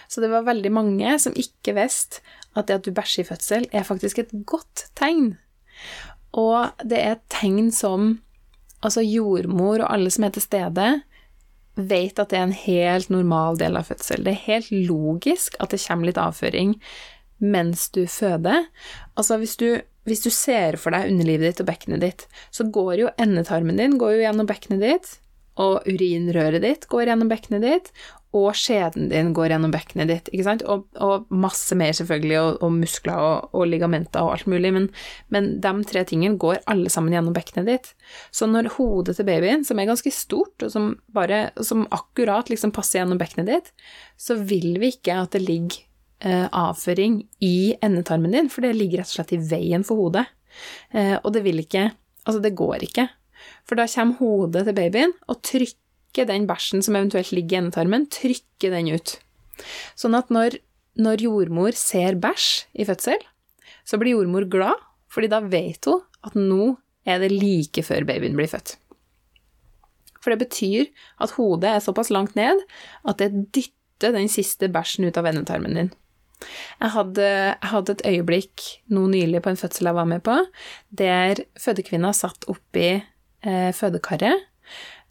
Så 0.07 0.23
det 0.23 0.31
var 0.31 0.47
veldig 0.47 0.71
mange 0.73 1.15
som 1.21 1.35
ikke 1.37 1.75
visste 1.77 2.23
at 2.53 2.69
det 2.69 2.79
at 2.79 2.85
du 2.85 2.93
bæsjer 2.93 3.23
i 3.23 3.29
fødsel, 3.31 3.65
er 3.73 3.87
faktisk 3.87 4.21
et 4.21 4.33
godt 4.45 4.87
tegn. 4.99 5.33
Og 6.37 6.69
det 6.85 6.99
er 6.99 7.17
et 7.17 7.25
tegn 7.33 7.71
som 7.73 8.19
altså 8.83 9.03
jordmor 9.05 9.81
og 9.81 9.89
alle 9.89 10.11
som 10.13 10.27
er 10.27 10.35
til 10.35 10.45
stede, 10.45 10.87
vet 11.73 12.19
at 12.21 12.29
det 12.29 12.37
er 12.37 12.45
en 12.45 12.57
helt 12.57 13.09
normal 13.09 13.57
del 13.57 13.79
av 13.79 13.87
fødsel. 13.89 14.25
Det 14.25 14.35
er 14.35 14.45
helt 14.45 14.69
logisk 14.71 15.57
at 15.63 15.73
det 15.73 15.81
kommer 15.85 16.09
litt 16.09 16.21
avføring 16.21 16.77
mens 17.43 17.89
du 17.91 18.05
føder. 18.07 18.67
Altså 19.19 19.39
hvis 19.41 19.55
du, 19.59 19.67
hvis 20.07 20.23
du 20.23 20.29
ser 20.33 20.77
for 20.79 20.95
deg 20.95 21.09
underlivet 21.11 21.49
ditt 21.49 21.63
og 21.63 21.69
bekkenet 21.71 22.03
ditt, 22.03 22.25
så 22.53 22.67
går 22.69 22.93
jo 23.01 23.11
endetarmen 23.19 23.81
din 23.81 23.97
går 24.01 24.17
jo 24.17 24.23
gjennom 24.27 24.49
bekkenet 24.49 24.83
ditt, 24.85 25.09
og 25.59 25.85
urinrøret 25.89 26.63
ditt 26.63 26.87
går 26.89 27.09
gjennom 27.09 27.29
bekkenet 27.29 27.65
ditt, 27.65 27.91
og 28.33 28.55
skjeden 28.57 29.11
din 29.11 29.31
går 29.35 29.51
gjennom 29.53 29.73
bekkenet 29.73 30.09
ditt, 30.09 30.29
ikke 30.33 30.45
sant, 30.47 30.63
og, 30.69 30.87
og 31.03 31.29
masse 31.29 31.75
mer 31.77 31.93
selvfølgelig, 31.93 32.37
og, 32.39 32.57
og 32.65 32.75
muskler 32.79 33.21
og, 33.21 33.53
og, 33.53 33.65
ligamenter 33.69 34.25
og 34.25 34.33
alt 34.33 34.49
mulig, 34.49 34.73
men, 34.73 34.89
men 35.33 35.49
de 35.63 35.73
tre 35.89 36.03
tingene 36.09 36.39
går 36.41 36.63
alle 36.71 36.91
sammen 36.93 37.13
gjennom 37.13 37.35
bekkenet 37.35 37.69
ditt. 37.69 37.89
Så 38.33 38.49
når 38.49 38.71
hodet 38.77 39.17
til 39.19 39.29
babyen, 39.29 39.65
som 39.67 39.79
er 39.79 39.89
ganske 39.91 40.13
stort, 40.13 40.55
og 40.65 40.73
som 40.73 40.91
bare, 41.13 41.45
som 41.61 41.85
akkurat 41.93 42.49
liksom 42.49 42.73
passer 42.75 43.01
gjennom 43.01 43.21
bekkenet 43.21 43.51
ditt, 43.51 43.73
så 44.17 44.39
vil 44.41 44.79
vi 44.81 44.93
ikke 44.95 45.19
at 45.23 45.37
det 45.37 45.43
ligger 45.45 45.83
eh, 46.25 46.47
avføring 46.49 47.21
i 47.45 47.73
endetarmen 47.85 48.33
din, 48.33 48.49
for 48.49 48.65
det 48.65 48.73
ligger 48.77 49.03
rett 49.03 49.13
og 49.13 49.19
slett 49.19 49.35
i 49.37 49.43
veien 49.53 49.85
for 49.85 50.07
hodet. 50.07 50.25
Eh, 50.93 51.19
og 51.21 51.33
det 51.35 51.45
vil 51.45 51.61
ikke 51.65 51.91
Altså, 52.23 52.39
det 52.39 52.53
går 52.55 52.85
ikke. 52.85 53.03
For 53.67 53.75
da 53.75 53.83
kommer 53.91 54.15
hodet 54.15 54.61
til 54.63 54.75
babyen 54.77 55.11
og 55.27 55.41
trykker 55.43 55.82
trykke 56.13 56.29
den 56.29 56.45
bæsjen 56.45 56.83
som 56.85 56.95
eventuelt 56.95 57.31
ligger 57.33 57.57
i 57.57 57.61
endetarmen, 57.63 58.05
trykke 58.05 58.69
den 58.69 58.93
ut. 58.93 59.17
Sånn 59.97 60.15
at 60.15 60.29
når 60.29 60.59
når 60.93 61.23
jordmor 61.25 61.73
ser 61.73 62.19
bæsj 62.21 62.67
i 62.77 62.85
fødsel, 62.85 63.17
så 63.81 63.97
blir 63.97 64.13
jordmor 64.13 64.45
glad, 64.45 64.77
fordi 65.09 65.29
da 65.31 65.39
vet 65.41 65.89
hun 65.89 66.03
at 66.21 66.35
nå 66.37 66.75
er 67.09 67.17
det 67.19 67.31
like 67.33 67.81
før 67.81 68.05
babyen 68.05 68.37
blir 68.37 68.51
født. 68.51 68.75
For 70.21 70.31
det 70.31 70.45
betyr 70.45 70.91
at 71.19 71.33
hodet 71.35 71.71
er 71.71 71.81
såpass 71.83 72.13
langt 72.13 72.37
ned 72.37 72.61
at 73.09 73.17
det 73.17 73.33
dytter 73.55 74.13
den 74.13 74.29
siste 74.29 74.69
bæsjen 74.69 75.09
ut 75.09 75.17
av 75.17 75.27
endetarmen 75.31 75.81
din. 75.81 75.91
Jeg 76.77 76.93
hadde, 76.93 77.25
jeg 77.25 77.71
hadde, 77.71 77.97
et 77.97 78.05
øyeblikk 78.13 78.63
nå 78.93 79.07
nylig 79.09 79.41
på 79.41 79.49
en 79.49 79.59
fødsel 79.59 79.89
jeg 79.89 79.97
var 79.97 80.07
med 80.07 80.23
på, 80.23 80.37
der 80.91 81.41
fødekvinna 81.59 82.13
satt 82.13 82.45
oppi 82.51 82.89
eh, 82.99 83.71
fødekaret, 83.73 84.45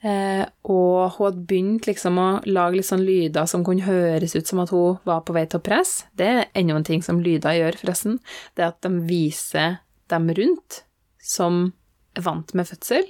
eh, 0.07 0.45
og 0.69 1.17
hun 1.17 1.27
hadde 1.27 1.45
begynt 1.49 1.89
liksom 1.89 2.19
å 2.21 2.29
lage 2.49 2.79
litt 2.79 2.89
sånn 2.89 3.05
lyder 3.07 3.49
som 3.51 3.65
kunne 3.67 3.87
høres 3.87 4.37
ut 4.37 4.49
som 4.49 4.63
at 4.63 4.73
hun 4.75 4.99
var 5.09 5.23
på 5.27 5.37
vei 5.37 5.45
til 5.47 5.63
å 5.63 5.67
presse. 5.67 6.09
Det 6.19 6.29
er 6.29 6.51
enda 6.59 6.79
en 6.79 6.89
ting 6.89 7.05
som 7.05 7.23
lyder 7.23 7.59
gjør, 7.59 7.79
forresten. 7.83 8.19
Det 8.59 8.67
at 8.69 8.81
de 8.85 9.05
viser 9.09 9.81
dem 10.13 10.29
rundt 10.37 10.83
som 11.23 11.71
er 12.19 12.27
vant 12.27 12.55
med 12.59 12.69
fødsel. 12.69 13.07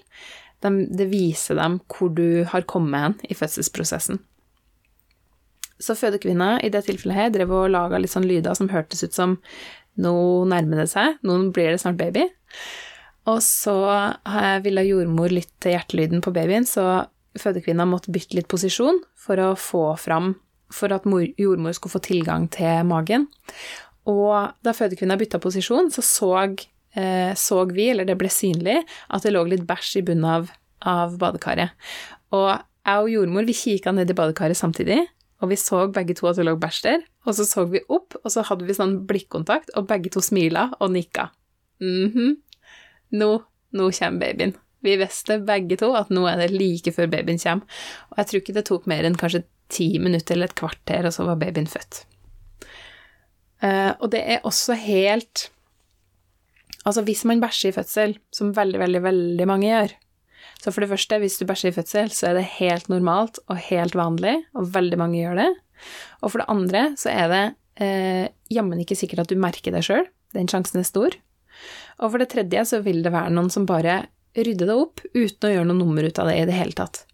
De, 0.62 0.70
det 0.94 1.08
viser 1.10 1.58
dem 1.58 1.80
hvor 1.90 2.12
du 2.14 2.44
har 2.52 2.68
kommet 2.70 3.06
hen 3.06 3.16
i 3.26 3.36
fødselsprosessen. 3.38 4.20
Så 5.82 5.96
fødekvinna 5.98 6.60
i 6.62 6.70
det 6.70 6.84
tilfellet 6.86 7.18
her 7.18 7.32
drev 7.34 7.54
og 7.56 7.72
laga 7.74 7.98
litt 7.98 8.12
sånn 8.12 8.28
lyder 8.28 8.54
som 8.54 8.70
hørtes 8.70 9.02
ut 9.02 9.16
som 9.16 9.40
nå 10.00 10.14
nærmer 10.48 10.84
det 10.84 10.90
seg, 10.92 11.18
nå 11.26 11.38
blir 11.52 11.72
det 11.72 11.82
snart 11.82 11.98
baby. 11.98 12.28
Og 13.30 13.38
så 13.44 13.76
ville 14.64 14.82
jordmor 14.88 15.30
lytte 15.30 15.54
til 15.62 15.76
hjertelyden 15.76 16.22
på 16.24 16.32
babyen, 16.34 16.66
så 16.66 17.04
fødekvinna 17.38 17.86
måtte 17.88 18.12
bytte 18.12 18.36
litt 18.36 18.50
posisjon 18.50 19.00
for 19.18 19.40
å 19.40 19.52
få 19.58 19.92
fram 20.00 20.34
For 20.72 20.88
at 20.88 21.04
mor, 21.04 21.20
jordmor 21.36 21.74
skulle 21.76 21.92
få 21.92 22.00
tilgang 22.00 22.46
til 22.48 22.86
magen. 22.88 23.26
Og 24.08 24.54
da 24.64 24.72
fødekvinna 24.72 25.18
bytta 25.20 25.36
posisjon, 25.36 25.90
så 25.92 26.00
så, 26.00 26.30
eh, 26.96 27.34
så 27.36 27.58
vi, 27.68 27.90
eller 27.90 28.06
det 28.08 28.16
ble 28.16 28.30
synlig, 28.32 28.78
at 29.10 29.22
det 29.22 29.34
lå 29.34 29.42
litt 29.50 29.66
bæsj 29.68 29.98
i 30.00 30.02
bunnen 30.06 30.24
av, 30.24 30.48
av 30.80 31.18
badekaret. 31.20 31.76
Og 32.32 32.56
jeg 32.56 33.02
og 33.04 33.10
jordmor 33.12 33.44
vi 33.44 33.52
kikka 33.52 33.92
ned 33.92 34.08
i 34.08 34.16
badekaret 34.16 34.56
samtidig, 34.56 34.96
og 35.42 35.52
vi 35.52 35.60
så 35.60 35.84
begge 35.92 36.16
to 36.16 36.30
at 36.30 36.40
det 36.40 36.48
lå 36.48 36.56
bæsj 36.56 36.80
der, 36.86 37.04
og 37.26 37.36
så 37.36 37.44
så 37.44 37.66
vi 37.68 37.84
opp, 37.92 38.16
og 38.24 38.32
så 38.32 38.46
hadde 38.48 38.64
vi 38.64 38.78
sånn 38.78 39.02
blikkontakt, 39.06 39.74
og 39.76 39.90
begge 39.92 40.08
to 40.14 40.24
smila 40.24 40.70
og 40.80 40.94
nikka. 40.96 41.28
Mm 41.84 42.40
nå, 43.12 43.30
nå 43.76 43.88
kommer 43.98 44.26
babyen. 44.26 44.54
Vi 44.82 44.96
visste 44.98 45.38
begge 45.46 45.78
to 45.78 45.92
at 45.94 46.10
nå 46.10 46.24
er 46.26 46.40
det 46.42 46.52
like 46.54 46.92
før 46.94 47.10
babyen 47.12 47.40
kommer, 47.42 47.82
og 48.10 48.20
jeg 48.20 48.28
tror 48.28 48.42
ikke 48.42 48.56
det 48.58 48.66
tok 48.68 48.88
mer 48.90 49.06
enn 49.06 49.18
kanskje 49.18 49.44
ti 49.72 49.94
minutter 50.02 50.36
eller 50.36 50.50
et 50.50 50.58
kvarter, 50.58 51.06
og 51.06 51.14
så 51.14 51.26
var 51.28 51.40
babyen 51.40 51.70
født. 51.70 52.04
Uh, 53.62 53.94
og 54.02 54.08
det 54.10 54.24
er 54.26 54.46
også 54.48 54.74
helt 54.74 55.48
Altså, 56.82 57.04
hvis 57.06 57.20
man 57.30 57.38
bæsjer 57.38 57.70
i 57.70 57.74
fødsel, 57.76 58.16
som 58.34 58.48
veldig, 58.56 58.80
veldig, 58.80 59.02
veldig 59.04 59.44
mange 59.46 59.68
gjør, 59.68 59.92
så 60.58 60.72
for 60.72 60.82
det 60.82 60.88
første, 60.90 61.18
hvis 61.22 61.38
du 61.38 61.44
bæsjer 61.46 61.70
i 61.70 61.76
fødsel, 61.76 62.10
så 62.10 62.32
er 62.32 62.40
det 62.40 62.48
helt 62.56 62.88
normalt 62.90 63.38
og 63.46 63.60
helt 63.68 63.94
vanlig, 63.94 64.36
og 64.58 64.72
veldig 64.74 64.98
mange 64.98 65.20
gjør 65.20 65.38
det. 65.38 65.48
Og 66.22 66.32
for 66.32 66.42
det 66.42 66.48
andre 66.50 66.82
så 66.98 67.12
er 67.12 67.30
det 67.30 67.44
eh, 67.82 68.26
jammen 68.50 68.82
ikke 68.82 68.98
sikkert 68.98 69.24
at 69.24 69.30
du 69.32 69.38
merker 69.38 69.74
det 69.74 69.84
sjøl. 69.86 70.06
Den 70.34 70.50
sjansen 70.50 70.82
er 70.82 70.88
stor. 70.88 71.16
Og 72.00 72.12
for 72.12 72.22
det 72.22 72.30
tredje 72.32 72.64
så 72.68 72.82
vil 72.84 73.02
det 73.04 73.12
være 73.14 73.32
noen 73.34 73.50
som 73.52 73.68
bare 73.68 74.04
rydder 74.38 74.70
det 74.70 74.76
opp 74.76 75.02
uten 75.12 75.48
å 75.48 75.52
gjøre 75.52 75.68
noe 75.68 75.80
nummer 75.82 76.06
ut 76.06 76.20
av 76.20 76.30
det 76.30 76.38
i 76.40 76.46
det 76.48 76.56
hele 76.56 76.76
tatt. 76.76 77.04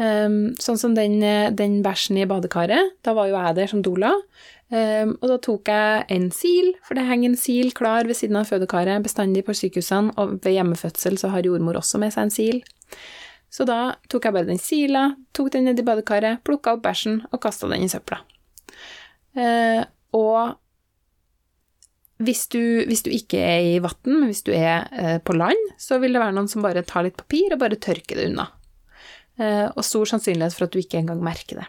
Um, 0.00 0.54
sånn 0.56 0.78
som 0.80 0.94
den, 0.96 1.18
den 1.56 1.80
bæsjen 1.84 2.16
i 2.16 2.24
badekaret. 2.28 2.94
Da 3.04 3.12
var 3.16 3.28
jo 3.28 3.36
jeg 3.36 3.58
der 3.58 3.68
som 3.68 3.82
doula. 3.84 4.14
Um, 4.70 5.16
og 5.18 5.26
da 5.32 5.36
tok 5.42 5.68
jeg 5.68 6.04
en 6.14 6.28
sil, 6.32 6.70
for 6.86 6.96
det 6.96 7.04
henger 7.08 7.32
en 7.32 7.40
sil 7.40 7.72
klar 7.76 8.06
ved 8.08 8.16
siden 8.16 8.38
av 8.40 8.48
fødekaret 8.48 9.02
bestandig 9.04 9.42
på 9.44 9.56
sykehusene, 9.58 10.14
og 10.16 10.38
ved 10.44 10.54
hjemmefødsel 10.54 11.18
så 11.20 11.32
har 11.34 11.44
jordmor 11.44 11.80
også 11.80 12.00
med 12.00 12.14
seg 12.14 12.28
en 12.28 12.32
sil. 12.32 12.62
Så 13.50 13.66
da 13.66 13.96
tok 14.08 14.28
jeg 14.28 14.36
bare 14.36 14.48
den 14.48 14.62
sila, 14.62 15.08
tok 15.34 15.50
den 15.52 15.66
ned 15.66 15.82
i 15.82 15.84
badekaret, 15.84 16.40
plukka 16.46 16.76
opp 16.76 16.84
bæsjen 16.86 17.18
og 17.32 17.42
kasta 17.42 17.68
den 17.72 17.82
i 17.82 17.90
søpla. 17.90 18.22
Uh, 19.34 19.82
og 20.16 20.54
hvis 22.20 22.46
du, 22.52 22.60
hvis 22.88 23.04
du, 23.06 23.10
ikke 23.14 23.40
er 23.40 23.66
i 23.72 23.76
vann, 23.82 24.24
hvis 24.28 24.44
du 24.44 24.52
er 24.52 24.86
uh, 24.92 25.18
på 25.24 25.36
land, 25.36 25.60
så 25.80 26.00
vil 26.02 26.16
det 26.16 26.22
være 26.22 26.36
noen 26.36 26.50
som 26.50 26.64
bare 26.64 26.84
tar 26.86 27.06
litt 27.06 27.18
papir 27.20 27.54
og 27.54 27.62
bare 27.62 27.80
tørker 27.80 28.20
det 28.20 28.30
unna. 28.30 28.50
Uh, 29.40 29.68
og 29.72 29.84
stor 29.86 30.08
sannsynlighet 30.10 30.56
for 30.56 30.66
at 30.66 30.74
du 30.74 30.80
ikke 30.82 31.00
engang 31.00 31.22
merker 31.24 31.62
det. 31.62 31.68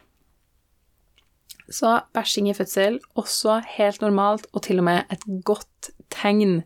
Så 1.72 1.93
bæsjing 2.12 2.50
i 2.51 2.55
fødsel 2.58 3.00
også 3.15 3.62
helt 3.77 4.01
normalt, 4.03 4.50
og 4.51 4.65
til 4.67 4.81
og 4.81 4.88
med 4.89 5.13
et 5.13 5.24
godt 5.48 5.91
tegn. 6.12 6.62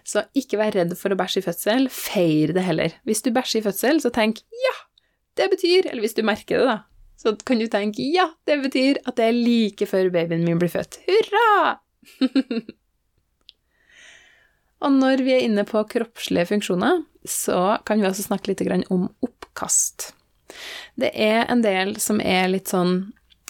Så 0.00 0.24
ikke 0.38 0.56
vær 0.62 0.72
redd 0.78 0.96
for 0.96 1.12
å 1.12 1.18
bæsje 1.18 1.42
i 1.42 1.46
fødsel, 1.46 1.90
feir 1.92 2.54
det 2.56 2.64
heller. 2.64 2.96
Hvis 3.04 3.20
du 3.26 3.34
bæsjer 3.36 3.60
i 3.60 3.66
fødsel, 3.68 4.00
så 4.00 4.12
tenk 4.16 4.40
ja, 4.64 4.76
det 5.36 5.50
betyr 5.52 5.90
Eller 5.90 6.00
hvis 6.00 6.16
du 6.16 6.22
merker 6.24 6.62
det, 6.62 6.70
da, 6.70 6.78
så 7.20 7.34
kan 7.44 7.60
du 7.60 7.66
tenke 7.68 8.04
ja, 8.14 8.30
det 8.48 8.62
betyr 8.64 9.02
at 9.04 9.20
det 9.20 9.28
er 9.28 9.36
like 9.36 9.88
før 9.88 10.08
babyen 10.14 10.44
min 10.48 10.60
blir 10.60 10.72
født. 10.72 11.02
Hurra! 11.04 11.76
og 14.84 14.92
når 14.92 15.22
vi 15.24 15.34
er 15.36 15.44
inne 15.46 15.64
på 15.68 15.82
kroppslige 15.88 16.50
funksjoner, 16.50 17.02
så 17.26 17.78
kan 17.86 18.00
vi 18.00 18.08
også 18.08 18.26
snakke 18.28 18.52
litt 18.52 18.62
om 18.92 19.08
oppkast. 19.24 20.12
Det 21.00 21.10
er 21.12 21.46
en 21.50 21.62
del 21.64 21.96
som 22.00 22.20
er 22.20 22.48
litt 22.52 22.70
sånn 22.70 22.98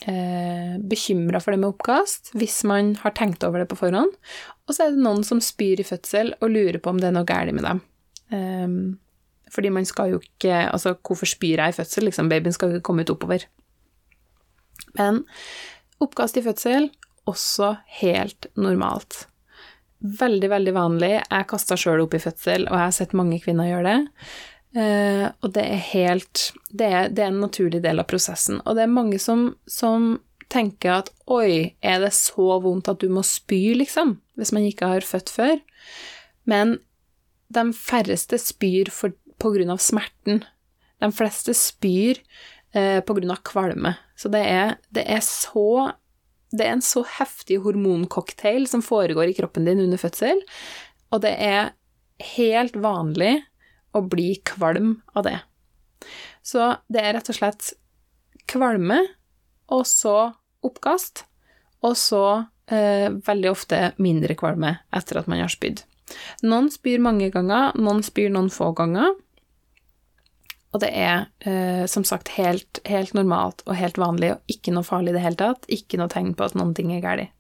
eh, 0.07 0.77
bekymra 0.79 1.41
for 1.43 1.53
det 1.53 1.61
med 1.63 1.75
oppkast 1.75 2.33
hvis 2.39 2.63
man 2.69 2.95
har 3.03 3.15
tenkt 3.19 3.45
over 3.47 3.63
det 3.63 3.71
på 3.71 3.79
forhånd. 3.83 4.15
Og 4.67 4.75
så 4.75 4.87
er 4.87 4.95
det 4.95 5.05
noen 5.05 5.27
som 5.27 5.43
spyr 5.43 5.83
i 5.83 5.87
fødsel 5.87 6.33
og 6.41 6.53
lurer 6.55 6.81
på 6.83 6.95
om 6.95 7.03
det 7.03 7.11
er 7.11 7.19
noe 7.19 7.29
galt 7.29 7.55
med 7.57 7.67
dem. 7.67 7.83
Eh, 8.35 8.79
fordi 9.55 9.71
man 9.71 9.87
skal 9.87 10.11
jo 10.11 10.19
ikke 10.19 10.57
Altså, 10.67 10.97
hvorfor 11.07 11.29
spyr 11.31 11.63
jeg 11.63 11.75
i 11.75 11.77
fødsel? 11.77 12.09
Liksom, 12.09 12.31
babyen 12.31 12.55
skal 12.55 12.71
jo 12.71 12.79
ikke 12.79 12.89
komme 12.89 13.07
ut 13.07 13.13
oppover. 13.15 13.47
Men 14.97 15.25
oppkast 16.03 16.39
i 16.39 16.45
fødsel 16.45 16.91
også 17.27 17.77
helt 18.01 18.49
normalt. 18.57 19.27
Veldig, 20.05 20.49
veldig 20.53 20.75
vanlig. 20.77 21.15
Jeg 21.23 21.49
kasta 21.49 21.77
sjøl 21.81 22.05
opp 22.05 22.15
i 22.17 22.21
fødsel, 22.21 22.67
og 22.69 22.77
jeg 22.77 22.85
har 22.85 22.95
sett 22.95 23.17
mange 23.17 23.41
kvinner 23.43 23.71
gjøre 23.71 23.95
det. 23.95 24.27
Uh, 24.77 25.31
og 25.41 25.55
det 25.57 25.63
er 25.65 25.85
helt 25.95 26.41
det 26.69 26.87
er, 26.91 27.07
det 27.09 27.23
er, 27.23 27.31
en 27.31 27.41
naturlig 27.47 27.81
del 27.85 28.03
av 28.03 28.09
prosessen. 28.11 28.61
Og 28.67 28.77
det 28.77 28.85
er 28.85 28.93
mange 28.93 29.21
som, 29.23 29.49
som, 29.71 30.19
tenker 30.53 30.93
at 31.01 31.09
oi, 31.33 31.75
er 31.83 32.05
det 32.05 32.13
så 32.15 32.61
vondt 32.63 32.87
at 32.93 33.01
du 33.03 33.09
må 33.11 33.25
spy, 33.27 33.73
liksom, 33.81 34.13
hvis 34.39 34.53
man 34.55 34.67
ikke 34.69 34.93
har 34.93 35.07
født 35.07 35.33
før? 35.33 35.57
Men 36.47 36.77
de 37.51 37.65
færreste 37.75 38.39
spyr 38.39 38.93
for, 38.95 39.17
på 39.43 39.51
grunn 39.57 39.73
av 39.75 39.81
smerten. 39.83 40.45
De 41.03 41.11
fleste 41.15 41.57
spyr 41.57 42.21
uh, 42.77 43.01
på 43.01 43.17
grunn 43.17 43.33
av 43.33 43.43
kvalme. 43.49 43.97
Så 44.15 44.31
det 44.31 44.45
er, 44.45 44.77
det 44.95 45.09
er 45.09 45.25
så 45.25 45.97
det 46.55 46.67
er 46.67 46.77
en 46.77 46.85
så 46.85 47.03
heftig 47.17 47.59
hormoncocktail 47.65 48.69
som 48.71 48.85
foregår 48.85 49.33
i 49.33 49.37
kroppen 49.39 49.67
din 49.67 49.83
under 49.83 50.01
fødsel, 50.01 50.43
og 51.11 51.23
det 51.25 51.35
er 51.43 51.73
helt 52.37 52.77
vanlig 52.79 53.41
å 53.97 54.03
bli 54.07 54.35
kvalm 54.47 54.99
av 55.17 55.27
det. 55.27 55.39
Så 56.47 56.77
det 56.93 57.03
er 57.03 57.17
rett 57.17 57.31
og 57.33 57.39
slett 57.39 57.73
kvalme, 58.51 59.01
og 59.73 59.83
så 59.89 60.17
oppkast, 60.67 61.25
og 61.83 61.97
så 61.99 62.25
eh, 62.71 63.11
veldig 63.27 63.51
ofte 63.51 63.81
mindre 64.03 64.37
kvalme 64.39 64.77
etter 64.95 65.21
at 65.21 65.31
man 65.31 65.43
har 65.43 65.53
spydd. 65.53 65.83
Noen 66.47 66.71
spyr 66.71 67.03
mange 67.03 67.33
ganger, 67.35 67.75
noen 67.79 68.05
spyr 68.07 68.31
noen 68.31 68.51
få 68.53 68.71
ganger. 68.79 69.17
Og 70.77 70.83
det 70.83 70.91
er 70.93 71.25
eh, 71.49 71.87
som 71.89 72.05
sagt 72.05 72.35
helt, 72.37 72.83
helt, 72.85 73.15
normalt 73.17 73.63
og 73.65 73.79
helt 73.79 73.97
vanlig 74.01 74.35
og 74.35 74.53
ikke 74.53 74.75
noe 74.77 74.85
farlig 74.85 75.15
i 75.15 75.17
det 75.17 75.25
hele 75.25 75.41
tatt. 75.41 75.65
Ikke 75.73 75.97
noe 75.97 76.13
tegn 76.13 76.35
på 76.37 76.45
at 76.45 76.57
noen 76.59 76.75
ting 76.77 76.93
er 76.93 77.01
galt. 77.05 77.33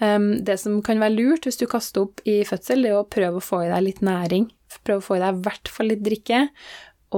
Um, 0.00 0.38
det 0.46 0.54
som 0.62 0.78
kan 0.80 1.02
være 1.02 1.12
lurt 1.18 1.44
hvis 1.44 1.58
du 1.60 1.66
kaster 1.68 2.06
opp 2.06 2.22
i 2.24 2.38
fødsel, 2.48 2.86
det 2.86 2.92
er 2.92 3.00
å 3.02 3.08
prøve 3.10 3.36
å 3.36 3.44
få 3.44 3.64
i 3.66 3.72
deg 3.72 3.82
litt 3.84 3.98
næring 4.00 4.46
Prøve 4.86 5.02
å 5.02 5.04
få 5.04 5.16
i 5.18 5.20
deg 5.20 5.34
i 5.34 5.42
hvert 5.44 5.68
fall 5.68 5.88
litt 5.90 6.02
drikke, 6.06 6.44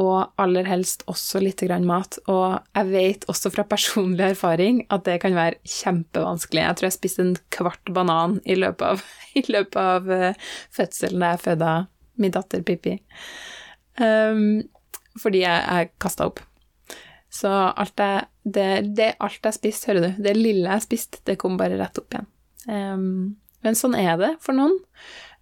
og 0.01 0.41
aller 0.41 0.65
helst 0.65 1.03
også 1.13 1.43
litt 1.43 1.61
mat. 1.85 2.17
Og 2.33 2.57
jeg 2.73 2.89
vet 2.89 3.27
også 3.29 3.53
fra 3.53 3.67
personlig 3.69 4.25
erfaring 4.33 4.81
at 4.89 5.05
det 5.05 5.19
kan 5.21 5.37
være 5.37 5.61
kjempevanskelig. 5.69 6.63
Jeg 6.65 6.79
tror 6.79 6.89
jeg 6.89 6.97
spiste 6.97 7.27
en 7.27 7.35
kvart 7.53 7.93
banan 7.93 8.39
i 8.49 8.57
løpet 8.57 8.87
av, 8.89 9.05
i 9.39 9.45
løpet 9.53 9.77
av 9.77 10.09
uh, 10.09 10.33
fødselen 10.73 11.21
da 11.21 11.35
jeg 11.35 11.45
fødte 11.45 11.75
min 12.25 12.33
datter 12.33 12.65
Pippi. 12.65 12.97
Um, 14.01 14.63
fordi 15.21 15.43
jeg, 15.45 15.65
jeg 15.67 15.93
kasta 16.03 16.29
opp. 16.31 16.41
Så 17.33 17.49
alt 17.51 18.01
jeg, 18.01 18.25
det, 18.45 18.69
det 18.97 19.13
alt 19.25 19.49
jeg 19.49 19.57
spiste, 19.57 19.91
hører 19.91 20.05
du, 20.05 20.23
det 20.25 20.37
lille 20.37 20.69
jeg 20.69 20.85
spiste, 20.85 21.23
det 21.29 21.39
kom 21.41 21.57
bare 21.61 21.79
rett 21.81 22.01
opp 22.01 22.13
igjen. 22.13 22.29
Um, 22.69 23.05
men 23.65 23.79
sånn 23.79 23.97
er 23.99 24.19
det 24.21 24.33
for 24.45 24.57
noen. 24.57 24.77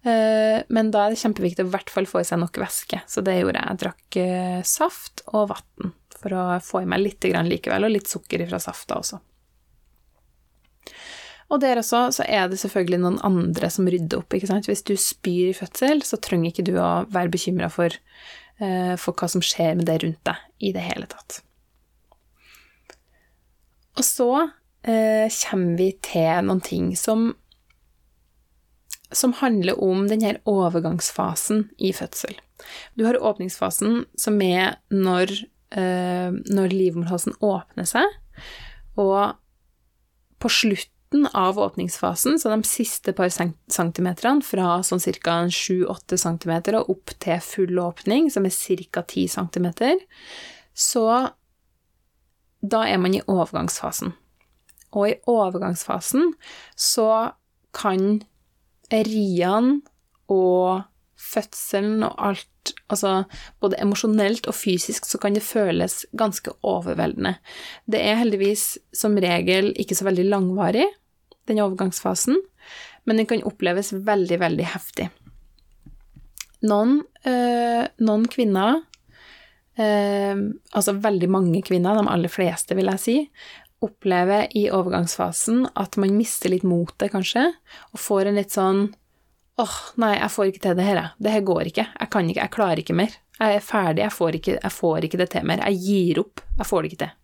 Uh, 0.01 0.61
men 0.73 0.89
da 0.93 1.05
er 1.05 1.13
det 1.13 1.21
kjempeviktig 1.21 1.65
å 1.65 1.69
i 1.69 1.73
hvert 1.73 1.91
fall 1.93 2.07
få 2.09 2.23
i 2.23 2.27
seg 2.27 2.39
nok 2.41 2.61
væske, 2.63 3.01
så 3.11 3.23
det 3.25 3.35
gjorde 3.41 3.59
jeg. 3.59 3.73
Jeg 3.73 3.81
drakk 3.83 4.21
uh, 4.21 4.61
saft 4.67 5.25
og 5.33 5.51
vann 5.51 5.91
for 6.21 6.37
å 6.37 6.45
få 6.63 6.83
i 6.83 6.89
meg 6.89 7.03
litt 7.03 7.27
likevel, 7.27 7.87
og 7.87 7.93
litt 7.93 8.09
sukker 8.09 8.45
fra 8.47 8.61
safta 8.61 8.99
også. 9.01 9.19
Og 11.51 11.59
der 11.59 11.81
også 11.81 12.05
så 12.15 12.23
er 12.23 12.47
det 12.47 12.61
selvfølgelig 12.61 13.01
noen 13.03 13.17
andre 13.27 13.69
som 13.73 13.89
rydder 13.89 14.21
opp. 14.21 14.33
ikke 14.33 14.47
sant? 14.47 14.69
Hvis 14.69 14.85
du 14.87 14.93
spyr 14.95 15.49
i 15.49 15.57
fødsel, 15.57 15.99
så 16.07 16.19
trenger 16.23 16.53
ikke 16.53 16.67
du 16.69 16.77
å 16.79 17.03
være 17.11 17.33
bekymra 17.33 17.67
for, 17.73 17.91
for 19.01 19.17
hva 19.17 19.27
som 19.31 19.41
skjer 19.41 19.77
med 19.79 19.87
det 19.89 19.95
rundt 20.03 20.21
deg 20.27 20.67
i 20.69 20.73
det 20.75 20.83
hele 20.85 21.07
tatt. 21.09 21.39
Og 23.97 24.05
så 24.05 24.29
eh, 24.85 25.27
kommer 25.49 25.77
vi 25.79 25.91
til 26.05 26.45
noen 26.47 26.61
ting 26.63 26.91
som 26.99 27.31
som 29.11 29.33
handler 29.41 29.79
om 29.83 30.05
denne 30.07 30.37
overgangsfasen 30.47 31.65
i 31.83 31.91
fødsel. 31.91 32.37
Du 32.95 33.05
har 33.05 33.19
åpningsfasen, 33.19 34.05
som 34.15 34.41
er 34.41 34.77
når, 34.87 35.33
eh, 35.75 36.31
når 36.31 36.71
livmorhalsen 36.71 37.35
åpner 37.41 37.87
seg, 37.89 38.07
og 38.95 39.35
på 40.39 40.49
slutten 41.11 41.27
av 41.33 41.59
åpningsfasen, 41.59 42.39
så 42.39 42.49
de 42.49 42.63
siste 42.63 43.13
par 43.13 43.29
centimeterne, 43.29 44.41
fra 44.41 44.81
sånn 44.83 44.99
ca. 44.99 45.47
7-8 45.47 46.17
cm 46.17 46.75
og 46.77 46.89
opp 46.89 47.11
til 47.19 47.39
full 47.41 47.79
åpning, 47.79 48.31
som 48.31 48.45
er 48.45 48.51
ca. 48.51 49.03
10 49.03 49.27
cm, 49.27 49.99
så 50.73 51.31
da 52.61 52.85
er 52.87 52.97
man 52.97 53.13
i 53.13 53.21
overgangsfasen. 53.27 54.13
Og 54.93 55.09
i 55.09 55.19
overgangsfasen 55.27 56.33
så 56.75 57.33
kan 57.73 58.23
riene 58.91 59.81
og 60.29 60.83
fødselen 61.15 62.03
og 62.03 62.15
alt 62.17 62.47
Altså 62.91 63.23
både 63.57 63.79
emosjonelt 63.81 64.45
og 64.45 64.53
fysisk 64.53 65.07
så 65.09 65.17
kan 65.17 65.33
det 65.33 65.41
føles 65.41 66.03
ganske 66.13 66.51
overveldende. 66.61 67.39
Det 67.89 67.97
er 67.97 68.19
heldigvis 68.19 68.77
som 68.93 69.17
regel 69.17 69.71
ikke 69.81 69.97
så 69.97 70.05
veldig 70.05 70.27
langvarig, 70.29 70.85
den 71.49 71.61
overgangsfasen, 71.63 72.37
men 73.05 73.17
den 73.17 73.27
kan 73.29 73.43
oppleves 73.47 73.91
veldig, 73.93 74.37
veldig 74.41 74.67
heftig. 74.73 75.09
Noen, 76.69 76.99
øh, 77.25 77.83
noen 78.05 78.27
kvinner 78.29 78.83
øh, 79.81 80.41
altså 80.77 80.93
veldig 80.93 81.29
mange 81.33 81.63
kvinner, 81.65 81.97
de 81.97 82.11
aller 82.13 82.29
fleste, 82.29 82.77
vil 82.77 82.91
jeg 82.93 83.01
si, 83.01 83.17
opplever 83.81 84.51
i 84.57 84.67
overgangsfasen 84.69 85.65
at 85.79 85.97
man 85.97 86.13
mister 86.13 86.53
litt 86.53 86.65
motet, 86.67 87.09
kanskje, 87.13 87.47
og 87.91 88.01
får 88.01 88.29
en 88.29 88.37
litt 88.37 88.53
sånn 88.53 88.83
åh, 89.61 89.65
oh, 89.65 89.79
nei, 90.01 90.15
jeg 90.17 90.33
får 90.33 90.51
ikke 90.51 90.63
til 90.63 90.77
det 90.77 90.85
her, 90.85 90.99
jeg. 90.99 91.21
Det 91.21 91.33
her 91.33 91.43
går 91.45 91.69
ikke. 91.69 91.85
Jeg 91.99 92.11
kan 92.13 92.29
ikke, 92.29 92.41
jeg 92.41 92.53
klarer 92.55 92.81
ikke 92.81 92.97
mer. 92.97 93.17
Jeg 93.41 93.57
er 93.57 93.65
ferdig, 93.65 94.03
jeg 94.05 94.15
får 94.15 94.37
ikke, 94.37 94.55
jeg 94.57 94.73
får 94.73 95.07
ikke 95.07 95.19
det 95.21 95.27
til 95.33 95.47
mer. 95.49 95.63
Jeg 95.69 95.81
gir 95.85 96.21
opp. 96.21 96.43
Jeg 96.57 96.69
får 96.69 96.81
det 96.81 96.91
ikke 96.91 97.01
til. 97.03 97.17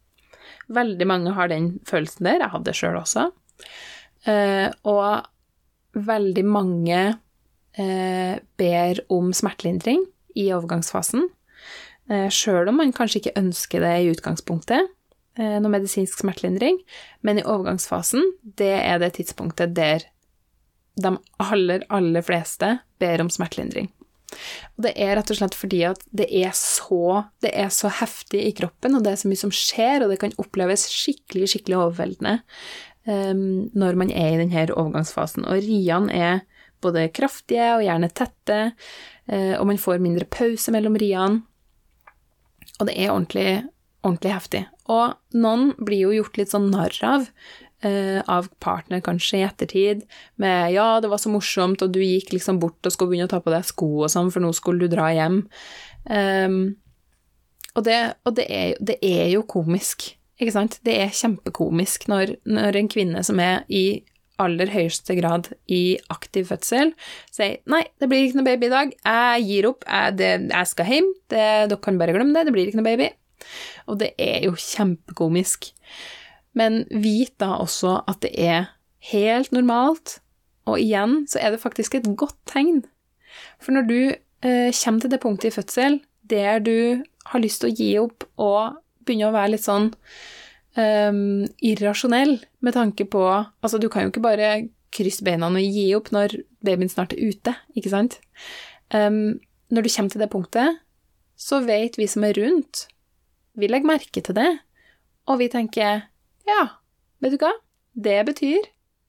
Veldig 0.78 1.08
mange 1.08 1.34
har 1.38 1.50
den 1.52 1.70
følelsen 1.88 2.28
der. 2.28 2.42
Jeg 2.44 2.54
hadde 2.54 2.70
det 2.70 2.76
sjøl 2.78 3.00
også. 3.00 3.28
Uh, 4.28 4.68
og 4.88 6.04
veldig 6.08 6.44
mange 6.46 7.00
uh, 7.80 8.36
ber 8.60 9.02
om 9.14 9.32
smertelindring 9.36 10.04
i 10.38 10.50
overgangsfasen. 10.54 11.24
Eh, 12.08 12.28
sjøl 12.32 12.70
om 12.70 12.78
man 12.80 12.94
kanskje 12.96 13.20
ikke 13.20 13.40
ønsker 13.40 13.82
det 13.84 13.96
i 14.00 14.12
utgangspunktet, 14.14 14.94
noe 15.38 15.70
medisinsk 15.70 16.22
smertelindring, 16.22 16.78
men 17.26 17.42
i 17.42 17.44
overgangsfasen, 17.44 18.24
det 18.58 18.72
er 18.78 19.02
det 19.02 19.10
tidspunktet 19.18 19.74
der 19.76 20.06
de 20.98 21.12
aller, 21.44 21.84
aller 21.94 22.26
fleste 22.26 22.78
ber 23.02 23.26
om 23.26 23.30
smertelindring. 23.34 23.90
Og 24.76 24.86
det 24.86 24.94
er 25.00 25.16
rett 25.18 25.32
og 25.34 25.40
slett 25.40 25.58
fordi 25.58 25.82
at 25.88 26.02
det 26.16 26.28
er, 26.40 26.52
så, 26.58 27.24
det 27.44 27.54
er 27.56 27.70
så 27.74 27.92
heftig 28.00 28.44
i 28.46 28.54
kroppen, 28.58 28.98
og 28.98 29.06
det 29.06 29.14
er 29.14 29.22
så 29.22 29.32
mye 29.32 29.44
som 29.44 29.54
skjer, 29.54 30.04
og 30.04 30.14
det 30.14 30.20
kan 30.24 30.36
oppleves 30.42 30.88
skikkelig, 30.92 31.52
skikkelig 31.54 31.80
overveldende 31.80 32.38
um, 33.08 33.68
når 33.74 34.00
man 34.00 34.12
er 34.12 34.36
i 34.36 34.42
denne 34.44 34.68
overgangsfasen. 34.74 35.48
Og 35.48 35.64
riene 35.66 36.14
er 36.14 36.44
både 36.84 37.08
kraftige 37.16 37.72
og 37.78 37.86
gjerne 37.88 38.12
tette, 38.14 38.60
uh, 39.32 39.56
og 39.58 39.68
man 39.72 39.82
får 39.82 40.04
mindre 40.04 40.30
pause 40.30 40.74
mellom 40.76 41.00
riene. 41.00 41.42
Og 42.78 42.90
det 42.90 42.94
er 43.00 43.10
ordentlig, 43.10 43.52
ordentlig 44.06 44.34
heftig. 44.36 44.68
Og 44.92 45.16
noen 45.34 45.72
blir 45.82 46.06
jo 46.06 46.18
gjort 46.20 46.38
litt 46.38 46.52
sånn 46.54 46.70
narr 46.70 46.94
av 47.08 47.26
eh, 47.82 48.22
av 48.26 48.48
partner, 48.60 49.02
kanskje, 49.02 49.38
i 49.38 49.46
ettertid, 49.46 50.04
med 50.36 50.74
'ja, 50.74 51.00
det 51.02 51.10
var 51.10 51.18
så 51.18 51.30
morsomt', 51.30 51.82
og 51.82 51.92
du 51.92 52.00
gikk 52.00 52.34
liksom 52.34 52.60
bort 52.60 52.86
og 52.86 52.92
skulle 52.92 53.12
begynne 53.12 53.28
å 53.28 53.36
ta 53.36 53.40
på 53.40 53.54
deg 53.54 53.66
sko 53.66 54.04
og 54.04 54.10
sånn, 54.10 54.32
for 54.32 54.40
nå 54.42 54.54
skulle 54.54 54.80
du 54.80 54.96
dra 54.96 55.12
hjem. 55.14 55.48
Um, 56.10 56.78
og 57.76 57.84
det, 57.84 58.16
og 58.26 58.36
det, 58.36 58.46
er, 58.50 58.76
det, 58.82 58.98
er, 59.02 59.28
jo 59.30 59.44
komisk, 59.44 60.18
ikke 60.38 60.54
sant? 60.54 60.78
Det 60.86 60.94
er 61.02 61.16
kjempekomisk 61.16 62.08
når, 62.12 62.38
når 62.46 62.78
en 62.78 62.92
kvinne 62.92 63.24
som 63.26 63.42
er 63.42 63.64
i 63.74 64.04
aller 64.42 64.70
høyeste 64.70 65.16
grad 65.18 65.50
i 65.74 65.98
aktiv 66.14 66.46
fødsel, 66.52 66.94
sier 67.34 67.58
'nei, 67.66 67.84
det 67.98 68.10
blir 68.10 68.28
ikke 68.28 68.38
noe 68.38 68.50
baby 68.52 68.68
i 68.68 68.74
dag, 68.76 68.92
jeg 68.94 69.48
gir 69.48 69.70
opp, 69.72 69.88
jeg, 69.88 70.18
det, 70.20 70.32
jeg 70.52 70.70
skal 70.70 70.92
hjem, 70.92 71.10
det, 71.34 71.48
dere 71.72 71.82
kan 71.82 71.98
bare 71.98 72.14
glemme 72.14 72.38
det, 72.38 72.46
det 72.46 72.54
blir 72.54 72.70
ikke 72.70 72.82
noe 72.82 72.90
baby'. 72.92 73.16
Og 73.90 74.00
det 74.02 74.12
er 74.22 74.46
jo 74.46 74.54
kjempekomisk. 74.54 75.72
Men 76.58 76.86
vit 76.90 77.34
da 77.42 77.58
også 77.62 78.02
at 78.10 78.22
det 78.22 78.34
er 78.38 78.70
helt 79.12 79.52
normalt, 79.52 80.20
og 80.68 80.82
igjen 80.82 81.24
så 81.30 81.42
er 81.42 81.54
det 81.54 81.64
faktisk 81.64 81.96
et 81.96 82.10
godt 82.18 82.38
tegn. 82.50 82.84
For 83.62 83.74
når 83.74 83.90
du 83.90 84.02
eh, 84.44 84.74
kommer 84.74 85.02
til 85.02 85.12
det 85.14 85.22
punktet 85.24 85.52
i 85.52 85.58
fødsel 85.58 86.02
der 86.28 86.60
du 86.60 87.04
har 87.32 87.40
lyst 87.40 87.62
til 87.62 87.72
å 87.72 87.78
gi 87.78 87.90
opp 88.02 88.26
og 88.36 88.78
begynne 89.08 89.30
å 89.30 89.36
være 89.36 89.56
litt 89.56 89.66
sånn 89.66 89.92
um, 90.78 91.46
irrasjonell 91.64 92.38
med 92.64 92.78
tanke 92.78 93.08
på 93.10 93.24
Altså, 93.28 93.80
du 93.80 93.90
kan 93.92 94.06
jo 94.06 94.14
ikke 94.14 94.26
bare 94.26 94.52
krysse 94.94 95.26
beina 95.26 95.50
og 95.50 95.60
gi 95.62 95.90
opp 95.98 96.12
når 96.16 96.40
babyen 96.66 96.92
snart 96.92 97.14
er 97.16 97.32
ute, 97.32 97.54
ikke 97.78 97.92
sant? 97.92 98.20
Um, 98.94 99.40
når 99.74 99.84
du 99.84 99.92
kommer 99.92 100.14
til 100.14 100.24
det 100.24 100.32
punktet, 100.32 100.80
så 101.38 101.60
vet 101.66 102.00
vi 102.00 102.08
som 102.10 102.24
er 102.26 102.38
rundt, 102.40 102.88
vi 103.58 103.70
legger 103.70 103.90
merke 103.90 104.24
til 104.24 104.38
det, 104.38 104.50
og 105.28 105.42
vi 105.42 105.50
tenker 105.52 106.08
ja, 106.48 106.64
vet 107.22 107.36
du 107.36 107.42
hva? 107.42 107.52
Det 107.98 108.20
betyr 108.28 108.68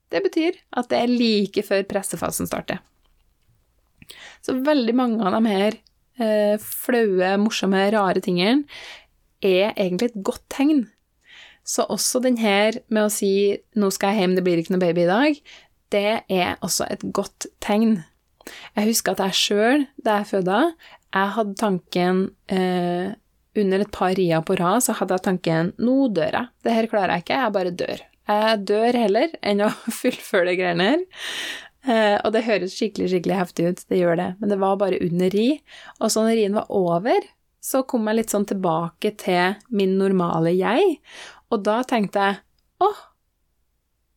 Det 0.08 0.22
betyr 0.24 0.56
at 0.72 0.88
det 0.88 0.98
er 0.98 1.10
like 1.12 1.62
før 1.62 1.82
pressefasen 1.84 2.48
starter. 2.48 2.78
Så 4.40 4.54
veldig 4.64 4.94
mange 4.96 5.20
av 5.20 5.34
de 5.36 5.52
her 5.52 5.74
eh, 6.16 6.56
flaue, 6.56 7.34
morsomme, 7.42 7.82
rare 7.92 8.22
tingene 8.24 8.64
er 9.44 9.72
egentlig 9.76 10.10
et 10.10 10.22
godt 10.24 10.44
tegn. 10.52 10.86
Så 11.68 11.84
også 11.84 12.22
den 12.24 12.38
her 12.40 12.80
med 12.88 13.06
å 13.06 13.12
si 13.12 13.58
'nå 13.76 13.90
skal 13.92 14.14
jeg 14.14 14.24
hjem, 14.24 14.36
det 14.36 14.44
blir 14.44 14.58
ikke 14.58 14.74
noe 14.74 14.86
baby 14.86 15.04
i 15.04 15.12
dag', 15.12 15.40
det 15.92 16.22
er 16.28 16.56
også 16.60 16.86
et 16.90 17.04
godt 17.12 17.46
tegn. 17.60 18.04
Jeg 18.76 18.88
husker 18.88 19.12
at 19.12 19.20
jeg 19.20 19.34
sjøl, 19.36 19.86
da 20.04 20.20
jeg 20.20 20.30
fødte, 20.32 20.60
jeg 21.14 21.32
hadde 21.36 21.54
tanken 21.60 22.22
eh, 22.52 23.12
under 23.58 23.84
et 23.84 23.92
par 23.92 24.14
rier 24.16 24.44
på 24.44 24.56
rad 24.60 24.84
så 24.84 24.94
hadde 24.98 25.16
jeg 25.16 25.26
tanken 25.26 25.72
nå 25.80 26.10
dør 26.14 26.36
jeg. 26.40 26.50
Det 26.64 26.74
her 26.76 26.90
klarer 26.90 27.16
jeg 27.16 27.24
ikke, 27.24 27.40
jeg 27.42 27.54
bare 27.56 27.76
dør. 27.82 28.04
Jeg 28.28 28.60
dør 28.68 29.00
heller 29.04 29.32
enn 29.42 29.64
å 29.64 29.70
fullføre 30.00 30.50
de 30.50 30.58
greiene 30.60 30.90
her. 30.90 31.06
Eh, 31.88 32.16
og 32.20 32.34
det 32.34 32.44
høres 32.48 32.76
skikkelig, 32.76 33.08
skikkelig 33.12 33.38
heftig 33.38 33.70
ut, 33.70 33.82
det 33.88 34.00
gjør 34.02 34.20
det, 34.20 34.28
men 34.40 34.52
det 34.52 34.60
var 34.60 34.80
bare 34.80 35.00
under 35.04 35.32
ri. 35.32 35.48
Og 36.02 36.12
så 36.12 36.24
når 36.24 36.40
rien 36.42 36.58
var 36.58 36.72
over, 36.74 37.28
så 37.68 37.82
kom 37.88 38.08
jeg 38.08 38.20
litt 38.20 38.32
sånn 38.32 38.48
tilbake 38.48 39.12
til 39.20 39.58
min 39.68 39.98
normale 40.00 40.54
jeg, 40.56 40.96
og 41.52 41.64
da 41.66 41.82
tenkte 41.88 42.24
jeg 42.24 42.40
åh, 42.84 43.04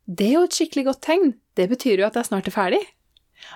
det 0.07 0.29
er 0.29 0.37
jo 0.37 0.47
et 0.47 0.55
skikkelig 0.55 0.87
godt 0.87 1.03
tegn, 1.07 1.35
det 1.59 1.67
betyr 1.71 2.01
jo 2.01 2.07
at 2.07 2.17
jeg 2.19 2.29
snart 2.29 2.47
er 2.47 2.55
ferdig. 2.55 2.81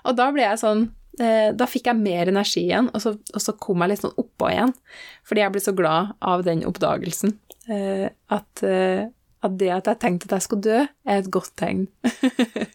Og 0.07 0.15
da 0.17 0.29
ble 0.33 0.43
jeg 0.43 0.61
sånn 0.61 0.87
Eh, 1.15 1.53
da 1.55 1.67
fikk 1.69 1.87
jeg 1.87 2.01
mer 2.01 2.27
energi 2.27 2.65
igjen, 2.65 2.89
og 2.91 3.03
så, 3.03 3.13
og 3.15 3.43
så, 3.43 3.53
kom 3.61 3.83
jeg 3.83 3.93
litt 3.93 4.03
sånn 4.03 4.17
oppå 4.19 4.49
igjen. 4.51 4.73
Fordi 5.27 5.43
jeg 5.43 5.53
ble 5.53 5.61
så 5.63 5.73
glad 5.75 6.15
av 6.19 6.43
den 6.47 6.65
oppdagelsen. 6.67 7.37
Eh, 7.71 8.07
at, 8.35 8.63
eh, 8.67 9.07
at 9.45 9.59
det 9.61 9.71
at 9.77 9.91
jeg 9.91 10.01
tenkte 10.03 10.29
at 10.29 10.37
jeg 10.37 10.47
skulle 10.47 10.67
dø, 10.67 10.81
er 10.83 11.21
et 11.21 11.31
godt 11.31 11.53
tegn. 11.59 11.85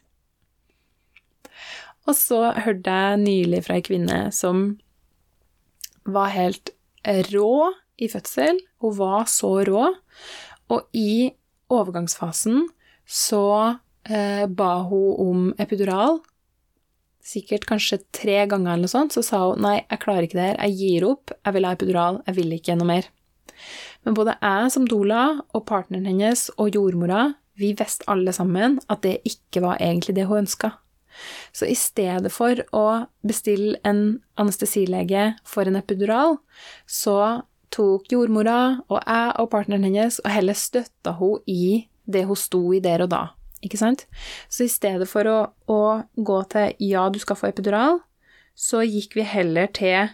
og 2.08 2.16
så 2.16 2.42
hørte 2.64 2.96
jeg 3.02 3.22
nylig 3.26 3.64
fra 3.66 3.76
ei 3.76 3.84
kvinne 3.84 4.22
som 4.34 4.70
var 6.08 6.32
helt 6.32 6.72
rå 7.04 7.52
i 8.00 8.08
fødsel. 8.08 8.60
Hun 8.82 8.96
var 8.98 9.28
så 9.30 9.52
rå. 9.68 9.86
Og 10.70 10.96
i 10.96 11.30
overgangsfasen 11.70 12.66
så 13.10 13.46
eh, 14.06 14.46
ba 14.46 14.72
hun 14.86 15.14
om 15.18 15.46
epidural 15.58 16.20
sikkert 17.30 17.66
kanskje 17.68 18.00
tre 18.16 18.44
ganger 18.48 18.72
eller 18.72 18.88
noe 18.88 18.92
sånt, 18.92 19.14
så 19.14 19.22
sa 19.24 19.42
hun 19.44 19.62
nei, 19.64 19.80
jeg 19.84 20.02
klarer 20.02 20.26
ikke 20.26 20.38
det 20.38 20.48
her, 20.48 20.60
jeg 20.66 20.78
gir 20.80 21.06
opp, 21.10 21.34
jeg 21.36 21.56
vil 21.56 21.66
ha 21.68 21.74
epidural, 21.76 22.20
jeg 22.26 22.38
vil 22.38 22.56
ikke 22.56 22.76
noe 22.80 22.90
mer. 22.90 23.08
Men 24.06 24.16
både 24.16 24.36
jeg 24.40 24.72
som 24.74 24.86
doula 24.88 25.24
og 25.52 25.64
partneren 25.68 26.08
hennes 26.08 26.48
og 26.56 26.72
jordmora, 26.76 27.32
vi 27.60 27.74
visste 27.76 28.08
alle 28.10 28.32
sammen 28.32 28.78
at 28.88 29.02
det 29.04 29.18
ikke 29.28 29.62
var 29.66 29.80
egentlig 29.84 30.16
det 30.16 30.24
hun 30.30 30.46
ønska. 30.46 30.72
Så 31.52 31.68
i 31.68 31.76
stedet 31.78 32.32
for 32.32 32.62
å 32.76 32.86
bestille 33.26 33.78
en 33.86 34.20
anestesilege 34.40 35.34
for 35.48 35.68
en 35.68 35.78
epidural, 35.80 36.38
så 36.86 37.42
tok 37.70 38.10
jordmora 38.10 38.82
og 38.90 38.98
jeg 38.98 39.34
og 39.38 39.50
partneren 39.52 39.86
hennes 39.86 40.18
og 40.24 40.30
heller 40.32 40.58
støtta 40.58 41.14
hun 41.20 41.38
i 41.46 41.86
det 42.10 42.24
hun 42.26 42.38
sto 42.38 42.62
i 42.74 42.82
der 42.82 43.04
og 43.04 43.12
da. 43.12 43.24
Ikke 43.62 43.78
sant? 43.78 44.06
Så 44.48 44.64
i 44.64 44.72
stedet 44.72 45.06
for 45.08 45.28
å, 45.28 45.38
å 45.68 45.80
gå 46.16 46.38
til 46.52 46.72
ja, 46.90 47.06
du 47.12 47.20
skal 47.22 47.38
få 47.38 47.50
epidural, 47.50 48.00
så 48.56 48.82
gikk 48.84 49.18
vi 49.18 49.26
heller 49.26 49.68
til 49.76 50.10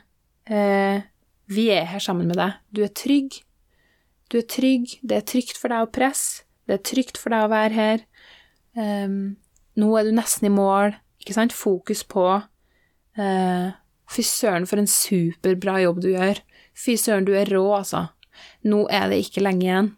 eh, 0.50 1.06
vi 1.46 1.68
er 1.70 1.86
her 1.92 2.02
sammen 2.02 2.28
med 2.30 2.38
deg. 2.40 2.58
Du 2.74 2.82
er 2.84 2.92
trygg. 2.94 3.40
Du 4.30 4.40
er 4.40 4.46
trygg. 4.50 4.98
Det 5.02 5.20
er 5.20 5.26
trygt 5.26 5.58
for 5.58 5.72
deg 5.72 5.86
å 5.86 5.92
presse. 5.94 6.44
Det 6.66 6.80
er 6.80 6.86
trygt 6.86 7.20
for 7.22 7.30
deg 7.30 7.46
å 7.46 7.52
være 7.52 7.76
her. 7.76 8.00
Um, 8.74 9.36
nå 9.80 9.90
er 9.98 10.06
du 10.06 10.14
nesten 10.16 10.48
i 10.48 10.52
mål. 10.52 10.96
Ikke 11.22 11.36
sant? 11.36 11.54
Fokus 11.56 12.04
på 12.08 12.26
eh, 13.18 13.74
Fy 14.06 14.22
søren, 14.22 14.66
for 14.70 14.78
en 14.78 14.90
superbra 14.90 15.80
jobb 15.82 16.02
du 16.04 16.12
gjør. 16.12 16.40
Fy 16.76 16.94
søren, 17.00 17.26
du 17.26 17.34
er 17.34 17.50
rå, 17.50 17.64
altså. 17.74 18.06
Nå 18.68 18.84
er 18.92 19.08
det 19.10 19.24
ikke 19.24 19.42
lenge 19.42 19.66
igjen. 19.66 19.94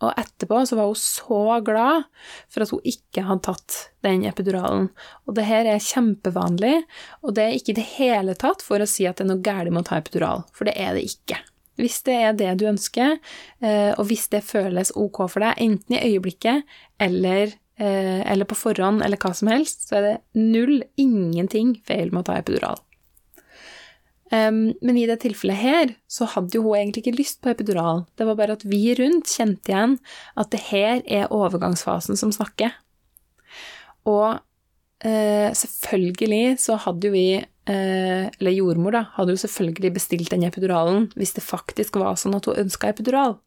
Og 0.00 0.16
etterpå 0.16 0.62
så 0.64 0.78
var 0.78 0.88
hun 0.88 0.96
så 0.96 1.40
glad 1.64 2.06
for 2.48 2.64
at 2.64 2.72
hun 2.72 2.86
ikke 2.88 3.24
hadde 3.26 3.44
tatt 3.44 3.78
den 4.04 4.24
epiduralen. 4.28 4.88
Og 5.28 5.36
det 5.36 5.44
her 5.48 5.68
er 5.68 5.84
kjempevanlig, 5.84 6.78
og 7.20 7.36
det 7.36 7.44
er 7.44 7.56
ikke 7.56 7.74
i 7.74 7.78
det 7.82 7.88
hele 7.98 8.36
tatt 8.40 8.64
for 8.64 8.80
å 8.80 8.88
si 8.88 9.04
at 9.08 9.20
det 9.20 9.26
er 9.26 9.32
noe 9.34 9.44
galt 9.44 9.72
med 9.72 9.84
å 9.84 9.88
ta 9.90 10.00
epidural, 10.00 10.46
for 10.56 10.68
det 10.68 10.76
er 10.80 10.96
det 10.96 11.04
ikke. 11.10 11.42
Hvis 11.80 12.00
det 12.08 12.16
er 12.16 12.36
det 12.36 12.54
du 12.60 12.66
ønsker, 12.68 13.18
eh, 13.64 13.92
og 13.92 14.08
hvis 14.08 14.26
det 14.32 14.42
føles 14.44 14.92
ok 14.96 15.22
for 15.26 15.44
deg, 15.44 15.60
enten 15.60 15.96
i 15.96 16.02
øyeblikket 16.10 16.64
eller, 17.00 17.54
eller 17.80 18.44
på 18.44 18.58
forhånd 18.58 19.00
eller 19.04 19.16
hva 19.20 19.32
som 19.36 19.48
helst, 19.48 19.86
så 19.88 19.98
er 19.98 20.06
det 20.06 20.14
null, 20.36 20.82
ingenting 21.00 21.74
feil 21.88 22.10
med 22.12 22.22
å 22.22 22.28
ta 22.28 22.36
epidural. 22.40 22.80
Men 24.30 24.98
i 25.00 25.06
det 25.08 25.16
tilfellet 25.24 25.58
her 25.58 25.94
så 26.06 26.28
hadde 26.34 26.54
jo 26.54 26.68
hun 26.68 26.76
egentlig 26.76 27.02
ikke 27.02 27.16
lyst 27.18 27.40
på 27.42 27.50
epidural. 27.50 28.04
Det 28.14 28.28
var 28.28 28.36
bare 28.38 28.54
at 28.54 28.62
vi 28.68 28.92
rundt 28.94 29.32
kjente 29.32 29.72
igjen 29.72 29.96
at 30.38 30.52
det 30.52 30.60
her 30.68 31.00
er 31.08 31.32
overgangsfasen 31.34 32.20
som 32.20 32.30
snakker. 32.36 32.76
Og 34.08 34.38
uh, 35.04 35.50
selvfølgelig 35.56 36.58
så 36.62 36.78
hadde 36.84 37.08
jo 37.08 37.14
vi, 37.14 37.26
uh, 37.40 38.24
eller 38.28 38.56
jordmor, 38.56 38.96
da, 38.96 39.04
hadde 39.16 39.36
jo 39.36 39.42
selvfølgelig 39.44 39.94
bestilt 39.96 40.32
den 40.32 40.46
epiduralen 40.48 41.10
hvis 41.18 41.34
det 41.36 41.46
faktisk 41.46 42.00
var 42.00 42.18
sånn 42.20 42.36
at 42.38 42.48
hun 42.48 42.60
ønska 42.66 42.92
epidural. 42.92 43.38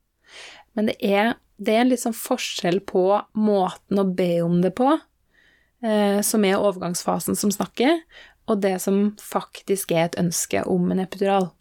Men 0.78 0.90
det 0.90 0.98
er, 1.06 1.36
det 1.58 1.74
er 1.76 1.84
en 1.84 1.92
litt 1.92 2.04
sånn 2.04 2.18
forskjell 2.18 2.82
på 2.90 3.06
måten 3.38 4.02
å 4.02 4.08
be 4.08 4.38
om 4.44 4.62
det 4.64 4.74
på, 4.78 4.90
uh, 4.98 6.20
som 6.26 6.48
er 6.48 6.62
overgangsfasen 6.62 7.38
som 7.40 7.54
snakker, 7.54 8.02
og 8.50 8.64
det 8.64 8.76
som 8.84 9.14
faktisk 9.22 9.94
er 9.96 10.08
et 10.08 10.20
ønske 10.20 10.64
om 10.70 10.90
en 10.92 11.04
epidural. 11.04 11.52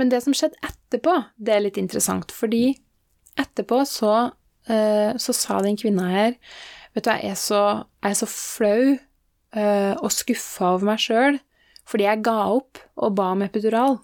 Men 0.00 0.10
det 0.10 0.22
som 0.24 0.34
skjedde 0.34 0.58
etterpå, 0.64 1.16
det 1.36 1.54
er 1.54 1.64
litt 1.66 1.78
interessant, 1.80 2.32
fordi 2.32 2.72
etterpå 3.40 3.82
så, 3.88 4.14
uh, 4.70 5.12
så 5.20 5.36
sa 5.36 5.60
den 5.64 5.78
kvinna 5.80 6.10
her 6.10 6.36
Vet 6.90 7.04
du, 7.06 7.10
jeg 7.14 7.30
er 7.30 7.36
så, 7.38 7.60
jeg 8.02 8.16
er 8.16 8.18
så 8.18 8.26
flau 8.26 8.80
uh, 9.54 9.94
og 10.02 10.10
skuffa 10.10 10.72
over 10.74 10.88
meg 10.88 10.98
sjøl 10.98 11.38
fordi 11.90 12.06
jeg 12.06 12.22
ga 12.26 12.36
opp 12.54 12.78
og 13.02 13.14
ba 13.18 13.32
om 13.34 13.40
epidural. 13.42 13.96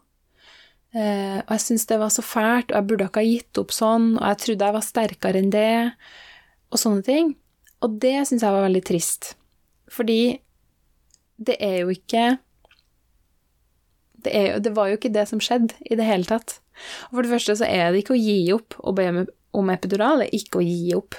Uh, 0.96 1.42
og 1.42 1.50
jeg 1.52 1.62
syntes 1.64 1.88
det 1.90 1.98
var 2.00 2.12
så 2.14 2.22
fælt, 2.24 2.70
og 2.70 2.78
jeg 2.78 2.88
burde 2.88 3.09
ikke 3.11 3.20
ha 3.20 3.28
gitt 3.28 3.61
opp 3.61 3.74
sånn, 3.74 4.14
og 4.16 4.24
jeg 4.30 4.40
trodde 4.44 4.68
jeg 4.68 4.76
var 4.78 4.87
sterkere 4.87 5.42
enn 5.42 5.52
det, 5.52 5.92
og 6.72 6.80
sånne 6.80 7.04
ting. 7.04 7.35
Og 7.85 7.98
det 8.00 8.16
syns 8.28 8.44
jeg 8.46 8.54
var 8.54 8.64
veldig 8.64 8.85
trist. 8.87 9.35
Fordi 9.92 10.20
det 11.37 11.59
er 11.61 11.82
jo 11.82 11.92
ikke 11.92 12.38
det, 14.24 14.32
er, 14.32 14.59
det, 14.59 14.72
var 14.74 14.88
jo 14.88 14.96
ikke 14.98 15.12
det 15.14 15.26
som 15.30 15.42
skjedde 15.42 15.76
i 15.85 15.98
det 15.98 16.06
hele 16.09 16.26
tatt. 16.26 16.59
Og 17.09 17.18
for 17.18 17.26
det 17.26 17.32
første 17.35 17.59
så 17.61 17.68
er 17.68 17.92
det 17.92 18.02
ikke 18.02 18.16
å 18.16 18.20
gi 18.20 18.38
opp 18.56 18.76
å 18.80 18.94
be 18.96 19.06
om 19.56 19.72
epidural, 19.72 20.22
det 20.22 20.30
er 20.30 20.40
ikke 20.40 20.61
å 20.61 20.66
gi 20.66 20.96
opp. 20.96 21.18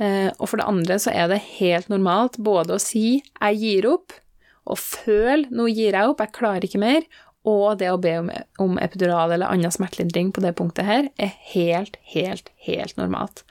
Eh, 0.00 0.28
og 0.38 0.46
for 0.48 0.60
det 0.60 0.68
andre 0.70 0.96
så 1.02 1.12
er 1.12 1.28
det 1.32 1.42
helt 1.58 1.90
normalt 1.92 2.38
både 2.40 2.76
å 2.76 2.82
si 2.82 3.20
'jeg 3.20 3.60
gir 3.60 3.88
opp', 3.90 4.20
og 4.66 4.78
føle 4.78 5.48
'nå 5.50 5.66
gir 5.68 5.92
jeg 5.92 6.08
opp, 6.08 6.20
jeg 6.20 6.32
klarer 6.32 6.64
ikke 6.64 6.84
mer', 6.84 7.08
og 7.48 7.78
det 7.80 7.88
å 7.88 8.00
be 8.00 8.16
om, 8.60 8.76
epidural 8.82 9.32
eller 9.32 9.48
annen 9.48 9.72
smertelindring 9.72 10.32
på 10.36 10.42
det 10.44 10.52
punktet 10.58 10.88
her 10.88 11.08
er 11.16 11.32
helt, 11.54 11.96
helt, 12.12 12.50
helt 12.66 12.98
normalt. 13.00 13.44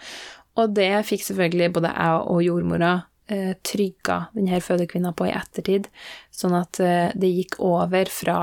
Og 0.60 0.76
det 0.78 0.92
fikk 1.08 1.26
selvfølgelig 1.26 1.72
både 1.78 1.94
jeg 1.96 2.22
og 2.30 2.44
jordmora 2.46 2.94
eh, 3.32 3.56
trygga 3.66 4.20
denne 4.36 4.62
fødekvinna 4.62 5.14
på 5.18 5.30
i 5.30 5.34
ettertid, 5.34 5.90
sånn 6.36 6.58
at 6.60 6.82
eh, 6.84 7.16
det 7.18 7.32
gikk 7.34 7.60
over 7.66 8.12
fra 8.14 8.40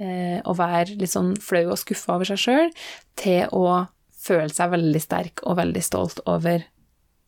eh, 0.00 0.40
å 0.42 0.56
være 0.58 0.98
litt 0.98 1.14
sånn 1.14 1.36
flau 1.42 1.68
og 1.68 1.80
skuffa 1.80 2.16
over 2.16 2.32
seg 2.32 2.42
sjøl, 2.42 2.74
til 3.20 3.46
å 3.54 3.84
føle 4.20 4.50
seg 4.52 4.74
veldig 4.74 5.02
sterk 5.02 5.44
og 5.46 5.60
veldig 5.60 5.82
stolt 5.84 6.22
over 6.28 6.66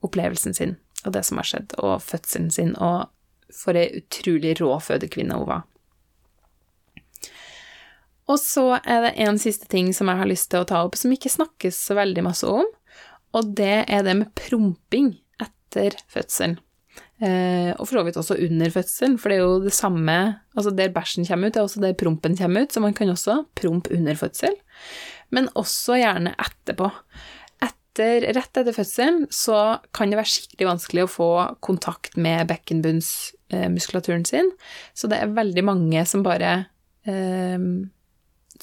opplevelsen 0.03 0.57
sin 0.57 0.77
og 1.07 1.15
det 1.17 1.25
som 1.27 1.41
har 1.41 1.49
skjedd, 1.49 1.75
og 1.83 2.03
fødselen 2.05 2.51
sin, 2.55 2.77
og 2.79 3.11
for 3.53 3.77
ei 3.79 3.89
utrolig 3.99 4.55
rå 4.61 4.71
fødekvinne 4.79 5.35
hun 5.35 5.49
var. 5.49 5.65
Og 8.33 8.41
så 8.41 8.65
er 8.81 9.07
det 9.07 9.17
en 9.27 9.39
siste 9.41 9.69
ting 9.69 9.91
som 9.97 10.09
jeg 10.09 10.21
har 10.23 10.31
lyst 10.31 10.49
til 10.53 10.63
å 10.63 10.69
ta 10.69 10.81
opp, 10.87 10.97
som 10.97 11.13
ikke 11.13 11.33
snakkes 11.33 11.77
så 11.91 11.97
veldig 11.99 12.25
masse 12.25 12.49
om, 12.49 12.65
og 13.33 13.55
det 13.59 13.85
er 13.89 14.05
det 14.07 14.15
med 14.19 14.33
promping 14.39 15.15
etter 15.43 15.97
fødselen. 16.13 16.59
Eh, 17.23 17.71
og 17.79 17.87
for 17.87 17.97
så 17.97 18.03
vidt 18.07 18.19
også 18.19 18.37
under 18.45 18.73
fødselen, 18.73 19.15
for 19.21 19.31
det 19.31 19.37
er 19.39 19.45
jo 19.45 19.61
det 19.63 19.73
samme 19.73 20.17
Altså 20.59 20.73
der 20.77 20.91
bæsjen 20.93 21.25
kommer 21.25 21.49
ut, 21.49 21.55
det 21.55 21.61
er 21.61 21.69
også 21.69 21.81
der 21.81 21.95
prompen 21.97 22.35
kommer 22.37 22.67
ut, 22.67 22.75
så 22.75 22.83
man 22.85 22.97
kan 22.97 23.09
også 23.09 23.39
prompe 23.57 23.95
under 23.95 24.19
fødsel, 24.19 24.57
men 25.33 25.49
også 25.57 25.97
gjerne 25.97 26.35
etterpå. 26.37 26.91
Etter, 27.65 28.27
rett 28.37 28.61
etter 28.61 28.77
fødselen 28.77 29.23
så 29.33 29.79
kan 29.97 30.13
det 30.13 30.19
være 30.21 30.33
skikkelig 30.35 30.69
vanskelig 30.69 31.07
å 31.07 31.13
få 31.15 31.31
kontakt 31.65 32.19
med 32.21 32.51
bekkenbunnsmuskulaturen 32.51 34.27
sin, 34.29 34.53
så 34.93 35.09
det 35.09 35.23
er 35.23 35.33
veldig 35.39 35.65
mange 35.65 36.05
som 36.11 36.27
bare 36.27 36.53
eh, 37.09 37.57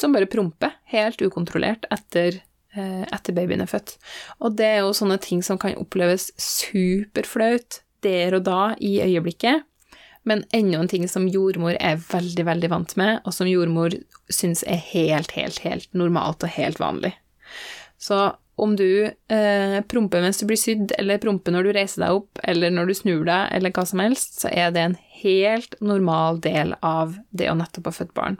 som 0.02 0.16
bare 0.16 0.30
promper 0.32 0.76
helt 0.94 1.22
ukontrollert 1.22 1.88
etter 1.94 2.42
eh, 2.76 3.06
etter 3.10 3.36
babyen 3.36 3.64
er 3.64 3.70
født. 3.70 3.98
Og 4.44 4.58
det 4.60 4.68
er 4.74 4.82
jo 4.84 4.96
sånne 4.96 5.20
ting 5.24 5.44
som 5.46 5.60
kan 5.62 5.78
oppleves 5.80 6.32
superflaut 6.40 7.82
der 8.06 8.38
og 8.38 8.46
da, 8.48 8.62
i 8.80 9.00
øyeblikket. 9.04 9.66
Men 10.28 10.44
enda 10.56 10.80
en 10.80 10.92
ting 10.92 11.08
som 11.10 11.28
jordmor 11.32 11.78
er 11.80 12.00
veldig, 12.00 12.46
veldig 12.48 12.70
vant 12.72 12.96
med, 13.00 13.22
og 13.26 13.34
som 13.36 13.50
jordmor 13.50 13.96
syns 14.32 14.66
er 14.68 14.82
helt, 14.92 15.34
helt, 15.36 15.62
helt 15.64 15.90
normalt 15.96 16.44
og 16.46 16.54
helt 16.54 16.80
vanlig. 16.80 17.14
Så 18.00 18.30
om 18.60 18.76
du 18.76 19.08
eh, 19.08 19.80
promper 19.88 20.22
mens 20.24 20.42
du 20.42 20.46
blir 20.50 20.60
sydd, 20.60 20.92
eller 21.00 21.22
promper 21.24 21.56
når 21.56 21.70
du 21.70 21.72
reiser 21.78 22.04
deg 22.04 22.20
opp, 22.20 22.42
eller 22.44 22.74
når 22.76 22.92
du 22.92 22.98
snur 23.00 23.24
deg, 23.28 23.48
eller 23.56 23.74
hva 23.76 23.86
som 23.88 24.04
helst, 24.04 24.42
så 24.44 24.52
er 24.52 24.76
det 24.76 24.84
en 24.84 24.98
helt 25.22 25.80
normal 25.80 26.42
del 26.44 26.76
av 26.86 27.16
det 27.32 27.50
å 27.52 27.58
nettopp 27.60 27.90
ha 27.90 27.96
født 28.02 28.14
barn. 28.20 28.40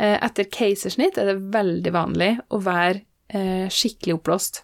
Eh, 0.00 0.16
etter 0.24 0.48
keisersnitt 0.48 1.18
er 1.20 1.28
det 1.28 1.52
veldig 1.52 1.92
vanlig 1.92 2.30
å 2.48 2.60
være 2.64 3.02
eh, 3.36 3.66
skikkelig 3.68 4.16
oppblåst. 4.16 4.62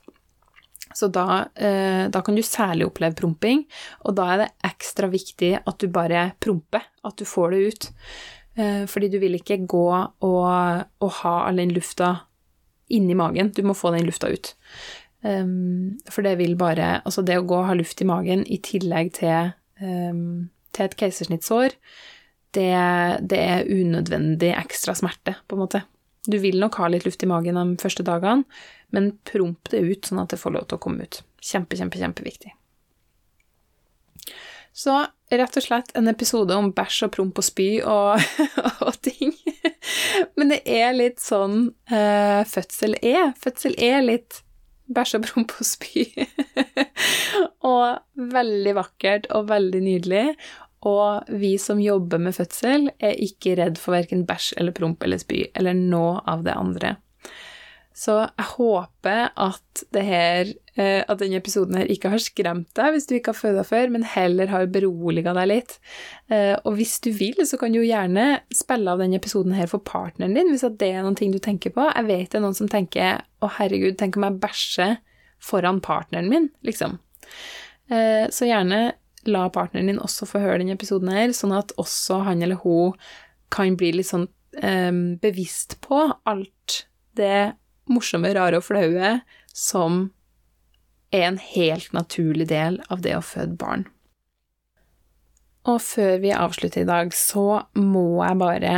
Så 0.97 1.11
da, 1.13 1.43
eh, 1.61 2.07
da, 2.09 2.23
kan 2.25 2.39
du 2.39 2.43
særlig 2.47 2.87
oppleve 2.89 3.19
promping, 3.19 3.67
og 4.09 4.17
da 4.17 4.31
er 4.33 4.43
det 4.43 4.49
ekstra 4.65 5.11
viktig 5.13 5.53
at 5.59 5.83
du 5.83 5.91
bare 5.93 6.31
promper, 6.41 6.87
at 7.05 7.21
du 7.21 7.29
får 7.29 7.53
det 7.53 7.61
ut. 7.67 7.89
Fordi 8.57 9.11
du 9.13 9.19
vil 9.21 9.35
ikke 9.37 9.59
gå 9.69 9.83
og, 9.93 10.15
og, 10.25 11.11
ha 11.19 11.33
all 11.45 11.59
den 11.61 11.75
lufta 11.77 12.07
inni 12.89 13.13
magen, 13.13 13.51
du 13.53 13.61
må 13.69 13.75
få 13.77 13.91
den 13.93 14.07
lufta 14.09 14.31
ut. 14.33 14.55
Um, 15.21 15.99
for 16.09 16.25
det 16.25 16.39
vil 16.39 16.55
bare 16.57 17.03
Altså, 17.03 17.21
det 17.21 17.37
å 17.37 17.45
gå 17.45 17.57
og 17.59 17.67
ha 17.69 17.75
luft 17.77 18.01
i 18.01 18.07
magen 18.09 18.47
i 18.49 18.57
tillegg 18.65 19.13
til, 19.19 19.53
um, 19.83 20.49
til 20.73 20.87
et 20.87 20.97
keisersnittsår, 20.97 21.77
det, 22.57 22.73
det 23.31 23.39
er 23.39 23.69
unødvendig 23.69 24.51
ekstra 24.57 24.97
smerte, 24.99 25.37
på 25.47 25.57
en 25.57 25.65
måte. 25.67 25.85
Du 26.27 26.39
vil 26.43 26.59
nok 26.59 26.81
ha 26.81 26.91
litt 26.91 27.07
luft 27.07 27.23
i 27.23 27.31
magen 27.31 27.59
de 27.61 27.79
første 27.83 28.05
dagene, 28.07 28.47
men 28.95 29.13
promp 29.29 29.71
det 29.71 29.85
ut 29.85 30.09
sånn 30.09 30.23
at 30.23 30.33
det 30.33 30.41
får 30.41 30.57
lov 30.57 30.69
til 30.69 30.79
å 30.79 30.83
komme 30.83 31.07
ut. 31.07 31.21
Kjempe, 31.43 31.79
kjempe, 31.79 32.01
kjempeviktig. 32.01 32.55
Så 34.77 34.93
rett 35.33 35.57
og 35.57 35.65
slett 35.65 35.95
en 35.97 36.11
episode 36.11 36.53
om 36.55 36.69
bæsj 36.77 37.07
og 37.07 37.13
promp 37.15 37.39
og 37.41 37.47
spy 37.47 37.69
og, 37.81 38.21
og 38.87 38.99
ting. 39.07 39.33
Men 40.37 40.53
det 40.53 40.61
er 40.69 40.93
litt 40.97 41.23
sånn 41.23 41.71
uh, 41.93 42.43
fødsel 42.45 42.99
er. 43.01 43.33
Fødsel 43.41 43.79
er 43.81 44.05
litt 44.05 44.43
bæsj 44.93 45.17
og 45.17 45.25
promp 45.31 45.55
og 45.57 45.67
spy. 45.67 46.05
og 47.73 48.29
veldig 48.37 48.77
vakkert 48.77 49.31
og 49.33 49.49
veldig 49.49 49.83
nydelig. 49.87 50.27
Og 50.87 51.33
vi 51.43 51.57
som 51.59 51.81
jobber 51.83 52.21
med 52.23 52.37
fødsel, 52.37 52.91
er 53.03 53.19
ikke 53.23 53.57
redd 53.59 53.81
for 53.81 53.97
verken 53.97 54.27
bæsj 54.29 54.55
eller 54.61 54.77
promp 54.77 55.03
eller 55.03 55.21
spy 55.23 55.49
eller 55.57 55.75
noe 55.77 56.21
av 56.31 56.47
det 56.47 56.55
andre. 56.55 56.97
Så 57.97 58.13
jeg 58.21 58.45
håper 58.59 59.31
at, 59.41 59.83
her, 59.97 60.51
eh, 60.77 61.01
at 61.01 61.21
denne 61.23 61.39
episoden 61.41 61.79
her 61.81 61.89
ikke 61.89 62.11
har 62.13 62.21
skremt 62.21 62.69
deg 62.77 62.93
hvis 62.93 63.09
du 63.09 63.15
ikke 63.17 63.33
har 63.33 63.39
føda 63.39 63.63
før, 63.65 63.89
men 63.95 64.05
heller 64.05 64.51
har 64.53 64.69
beroliga 64.69 65.33
deg 65.39 65.49
litt. 65.49 65.79
Eh, 66.29 66.53
og 66.59 66.77
hvis 66.77 66.99
du 67.07 67.09
vil, 67.17 67.41
så 67.49 67.57
kan 67.57 67.73
du 67.73 67.81
gjerne 67.81 68.43
spille 68.53 68.93
av 68.93 69.01
denne 69.01 69.17
episoden 69.17 69.57
her 69.57 69.71
for 69.73 69.81
partneren 69.81 70.37
din, 70.37 70.53
hvis 70.53 70.67
det 70.77 70.91
er 70.91 71.07
noen 71.07 71.17
ting 71.17 71.33
du 71.33 71.41
tenker 71.41 71.73
på. 71.73 71.89
Jeg 71.89 72.09
vet 72.11 72.29
det 72.29 72.43
er 72.43 72.45
noen 72.45 72.59
som 72.59 72.69
tenker 72.69 73.25
'Å, 73.25 73.51
herregud, 73.57 73.97
tenk 73.97 74.21
om 74.21 74.29
jeg 74.29 74.41
bæsjer 74.45 74.97
foran 75.41 75.81
partneren 75.81 76.29
min, 76.29 76.51
liksom. 76.69 76.99
Eh, 77.89 78.29
så 78.29 78.45
gjerne 78.45 78.93
la 79.31 79.47
partneren 79.53 79.91
din 79.91 80.03
også 80.03 80.29
få 80.29 80.43
høre 80.43 80.61
denne 80.63 80.77
episoden 80.77 81.13
her, 81.13 81.33
sånn 81.37 81.55
at 81.57 81.75
også 81.81 82.23
han 82.27 82.45
eller 82.45 82.61
hun 82.63 82.97
kan 83.53 83.77
bli 83.79 83.93
litt 83.95 84.11
sånn 84.11 84.27
um, 84.63 85.17
bevisst 85.23 85.79
på 85.85 86.01
alt 86.27 86.83
det 87.17 87.57
morsomme, 87.91 88.33
rare 88.35 88.61
og 88.61 88.67
flaue 88.67 89.19
som 89.57 90.09
er 91.15 91.29
en 91.31 91.39
helt 91.41 91.93
naturlig 91.97 92.49
del 92.51 92.81
av 92.93 93.05
det 93.05 93.15
å 93.17 93.25
føde 93.25 93.57
barn. 93.61 93.87
Og 95.67 95.81
før 95.83 96.21
vi 96.23 96.35
avslutter 96.35 96.85
i 96.85 96.89
dag, 96.89 97.15
så 97.15 97.63
må 97.79 98.23
jeg 98.23 98.39
bare 98.43 98.75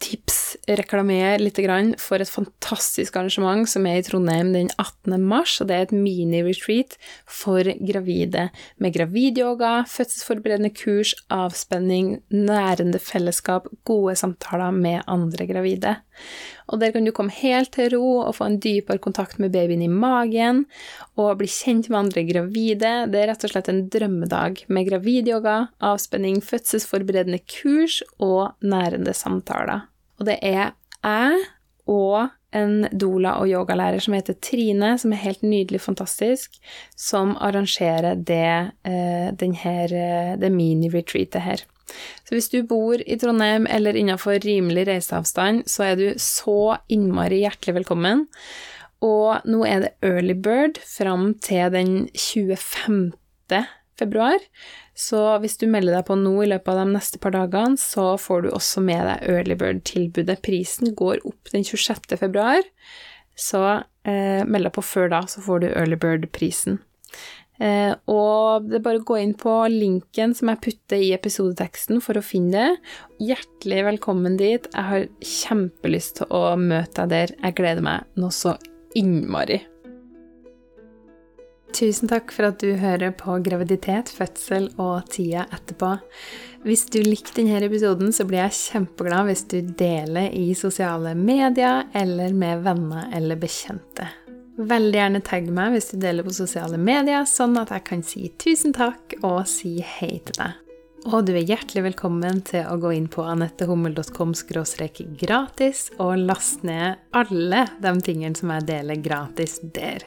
tips, 0.00 0.56
reklamere 0.68 1.38
litt 1.40 1.58
for 2.00 2.22
et 2.22 2.30
fantastisk 2.30 3.16
arrangement 3.16 3.68
som 3.68 3.86
er 3.86 3.98
i 4.00 4.04
Trondheim 4.06 4.52
den 4.54 4.70
18. 4.78 5.18
mars. 5.20 5.60
og 5.60 5.68
Det 5.68 5.76
er 5.76 5.86
et 5.86 5.94
mini-retreat 5.94 6.96
for 7.26 7.62
gravide 7.62 8.48
med 8.78 8.94
gravidyoga, 8.94 9.84
fødselsforberedende 9.88 10.72
kurs, 10.74 11.14
avspenning, 11.30 12.22
nærende 12.30 12.98
fellesskap, 12.98 13.68
gode 13.84 14.16
samtaler 14.16 14.70
med 14.70 15.02
andre 15.06 15.46
gravide. 15.46 15.96
Og 16.68 16.80
Der 16.80 16.92
kan 16.92 17.04
du 17.04 17.12
komme 17.12 17.32
helt 17.32 17.72
til 17.72 17.94
ro 17.94 18.18
og 18.20 18.34
få 18.36 18.44
en 18.44 18.58
dypere 18.60 19.00
kontakt 19.00 19.38
med 19.38 19.52
babyen 19.52 19.82
i 19.82 19.88
magen, 19.88 20.66
og 21.16 21.38
bli 21.40 21.48
kjent 21.48 21.88
med 21.88 21.98
andre 21.98 22.24
gravide. 22.28 22.94
Det 23.08 23.20
er 23.22 23.30
rett 23.32 23.44
og 23.44 23.54
slett 23.54 23.70
en 23.72 23.86
drømmedag 23.88 24.64
med 24.68 24.88
gravidyoga, 24.90 25.58
avspenning, 25.80 26.42
fødselsforberedende 26.44 27.40
kurs 27.48 28.02
og 28.18 28.52
nærende 28.60 29.14
samtaler. 29.16 29.88
Og 30.18 30.28
det 30.28 30.38
er 30.42 30.74
jeg 31.04 31.46
og 31.88 32.28
en 32.56 32.86
doula 32.96 33.34
og 33.40 33.48
yogalærer 33.50 34.00
som 34.00 34.16
heter 34.16 34.36
Trine, 34.44 34.94
som 35.00 35.12
er 35.12 35.22
helt 35.22 35.42
nydelig 35.44 35.80
fantastisk, 35.84 36.56
som 36.96 37.34
arrangerer 37.36 38.16
det, 38.16 38.72
eh, 38.84 39.28
denne, 39.32 39.74
eh, 39.84 40.36
det 40.36 40.52
mini-retreatet 40.52 41.42
her. 41.42 41.64
Så 42.26 42.36
hvis 42.36 42.50
du 42.52 42.60
bor 42.68 43.00
i 43.00 43.18
Trondheim 43.20 43.68
eller 43.70 43.96
innenfor 43.96 44.40
rimelig 44.44 44.86
reiseavstand, 44.90 45.66
så 45.70 45.90
er 45.90 46.00
du 46.00 46.08
så 46.22 46.78
innmari 46.92 47.42
hjertelig 47.44 47.80
velkommen. 47.80 48.26
Og 49.04 49.46
nå 49.46 49.62
er 49.66 49.84
det 49.84 49.94
early 50.06 50.34
bird 50.34 50.80
fram 50.82 51.32
til 51.44 51.70
den 51.74 51.92
25. 52.18 53.12
februar. 53.98 54.42
Så 54.98 55.20
hvis 55.42 55.54
du 55.60 55.68
melder 55.70 55.94
deg 55.94 56.08
på 56.08 56.16
nå 56.18 56.32
i 56.42 56.48
løpet 56.50 56.72
av 56.72 56.80
de 56.80 56.96
neste 56.96 57.20
par 57.22 57.34
dagene, 57.36 57.78
så 57.78 58.16
får 58.18 58.44
du 58.44 58.50
også 58.50 58.82
med 58.82 59.04
deg 59.06 59.28
early 59.30 59.54
bird-tilbudet. 59.58 60.40
Prisen 60.42 60.94
går 60.98 61.22
opp 61.28 61.52
den 61.54 61.66
26. 61.66 62.18
februar, 62.18 62.66
så 63.38 63.62
eh, 64.02 64.42
meld 64.42 64.66
deg 64.66 64.74
på 64.74 64.82
før 64.82 65.12
da, 65.14 65.22
så 65.30 65.44
får 65.44 65.62
du 65.62 65.68
early 65.70 65.98
bird-prisen. 66.02 66.80
Eh, 67.58 67.94
og 68.06 68.68
det 68.68 68.78
er 68.78 68.84
bare 68.84 69.00
å 69.00 69.06
gå 69.06 69.16
inn 69.18 69.34
på 69.38 69.52
linken 69.72 70.34
som 70.38 70.52
jeg 70.52 70.62
putter 70.62 71.02
i 71.02 71.10
episodeteksten 71.16 72.02
for 72.04 72.18
å 72.18 72.24
finne 72.24 72.54
det. 72.54 72.92
Hjertelig 73.30 73.86
velkommen 73.92 74.38
dit. 74.38 74.68
Jeg 74.74 74.90
har 74.92 75.08
kjempelyst 75.18 76.20
til 76.20 76.30
å 76.30 76.44
møte 76.60 77.02
deg 77.02 77.14
der. 77.14 77.34
Jeg 77.42 77.58
gleder 77.58 77.84
meg 77.84 78.20
noe 78.20 78.34
så 78.34 78.54
innmari. 78.98 79.60
Tusen 81.74 82.08
takk 82.08 82.32
for 82.32 82.48
at 82.48 82.62
du 82.62 82.78
hører 82.80 83.12
på 83.12 83.36
graviditet, 83.44 84.08
fødsel 84.08 84.70
og 84.80 85.10
tida 85.12 85.44
etterpå. 85.52 85.98
Hvis 86.64 86.86
du 86.90 87.02
likte 87.04 87.36
denne 87.36 87.60
episoden, 87.66 88.08
så 88.14 88.24
blir 88.26 88.46
jeg 88.46 88.56
kjempeglad 88.56 89.28
hvis 89.28 89.44
du 89.52 89.58
deler 89.78 90.32
i 90.32 90.54
sosiale 90.58 91.12
medier 91.18 91.84
eller 91.98 92.32
med 92.34 92.64
venner 92.64 93.12
eller 93.14 93.38
bekjente. 93.38 94.08
Veldig 94.58 94.98
gjerne 94.98 95.20
tagg 95.22 95.44
meg 95.54 95.76
hvis 95.76 95.92
du 95.92 96.00
deler 96.02 96.26
på 96.26 96.32
sosiale 96.34 96.80
medier, 96.82 97.22
sånn 97.30 97.54
at 97.60 97.70
jeg 97.70 97.84
kan 97.86 98.00
si 98.02 98.24
tusen 98.42 98.72
takk 98.74 99.14
og 99.22 99.44
si 99.46 99.76
hei 99.86 100.16
til 100.26 100.34
deg. 100.40 100.56
Og 101.06 101.28
du 101.28 101.30
er 101.38 101.46
hjertelig 101.46 101.84
velkommen 101.92 102.40
til 102.42 102.66
å 102.66 102.74
gå 102.82 102.90
inn 102.96 103.06
på 103.06 103.22
anettehummel.com 103.22 104.34
gratis 105.20 105.84
og 106.02 106.24
laste 106.26 106.66
ned 106.66 106.98
alle 107.14 107.62
de 107.78 107.92
tingene 108.02 108.34
som 108.34 108.50
jeg 108.50 108.66
deler 108.66 108.98
gratis 108.98 109.60
der. 109.62 110.02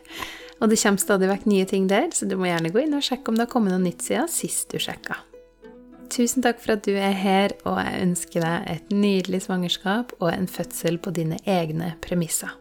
Og 0.59 0.69
det 0.69 0.81
kommer 0.83 1.01
stadig 1.01 1.31
vekk 1.31 1.47
nye 1.47 1.65
ting 1.65 1.87
der, 1.87 2.11
så 2.11 2.27
du 2.27 2.35
må 2.35 2.51
gjerne 2.51 2.73
gå 2.75 2.83
inn 2.83 2.97
og 2.97 3.07
sjekke 3.07 3.31
om 3.31 3.39
det 3.39 3.47
har 3.47 3.53
kommet 3.53 3.71
noe 3.71 3.81
nytt 3.81 4.03
siden 4.03 4.27
sist 4.29 4.67
du 4.69 4.81
sjekka. 4.83 5.15
Tusen 6.11 6.43
takk 6.43 6.59
for 6.59 6.75
at 6.75 6.83
du 6.83 6.91
er 6.91 7.15
her, 7.15 7.55
og 7.63 7.79
jeg 7.79 8.03
ønsker 8.03 8.43
deg 8.43 8.67
et 8.75 8.91
nydelig 8.91 9.45
svangerskap 9.47 10.11
og 10.19 10.27
en 10.33 10.51
fødsel 10.51 10.99
på 10.99 11.15
dine 11.15 11.39
egne 11.47 11.95
premisser. 12.03 12.60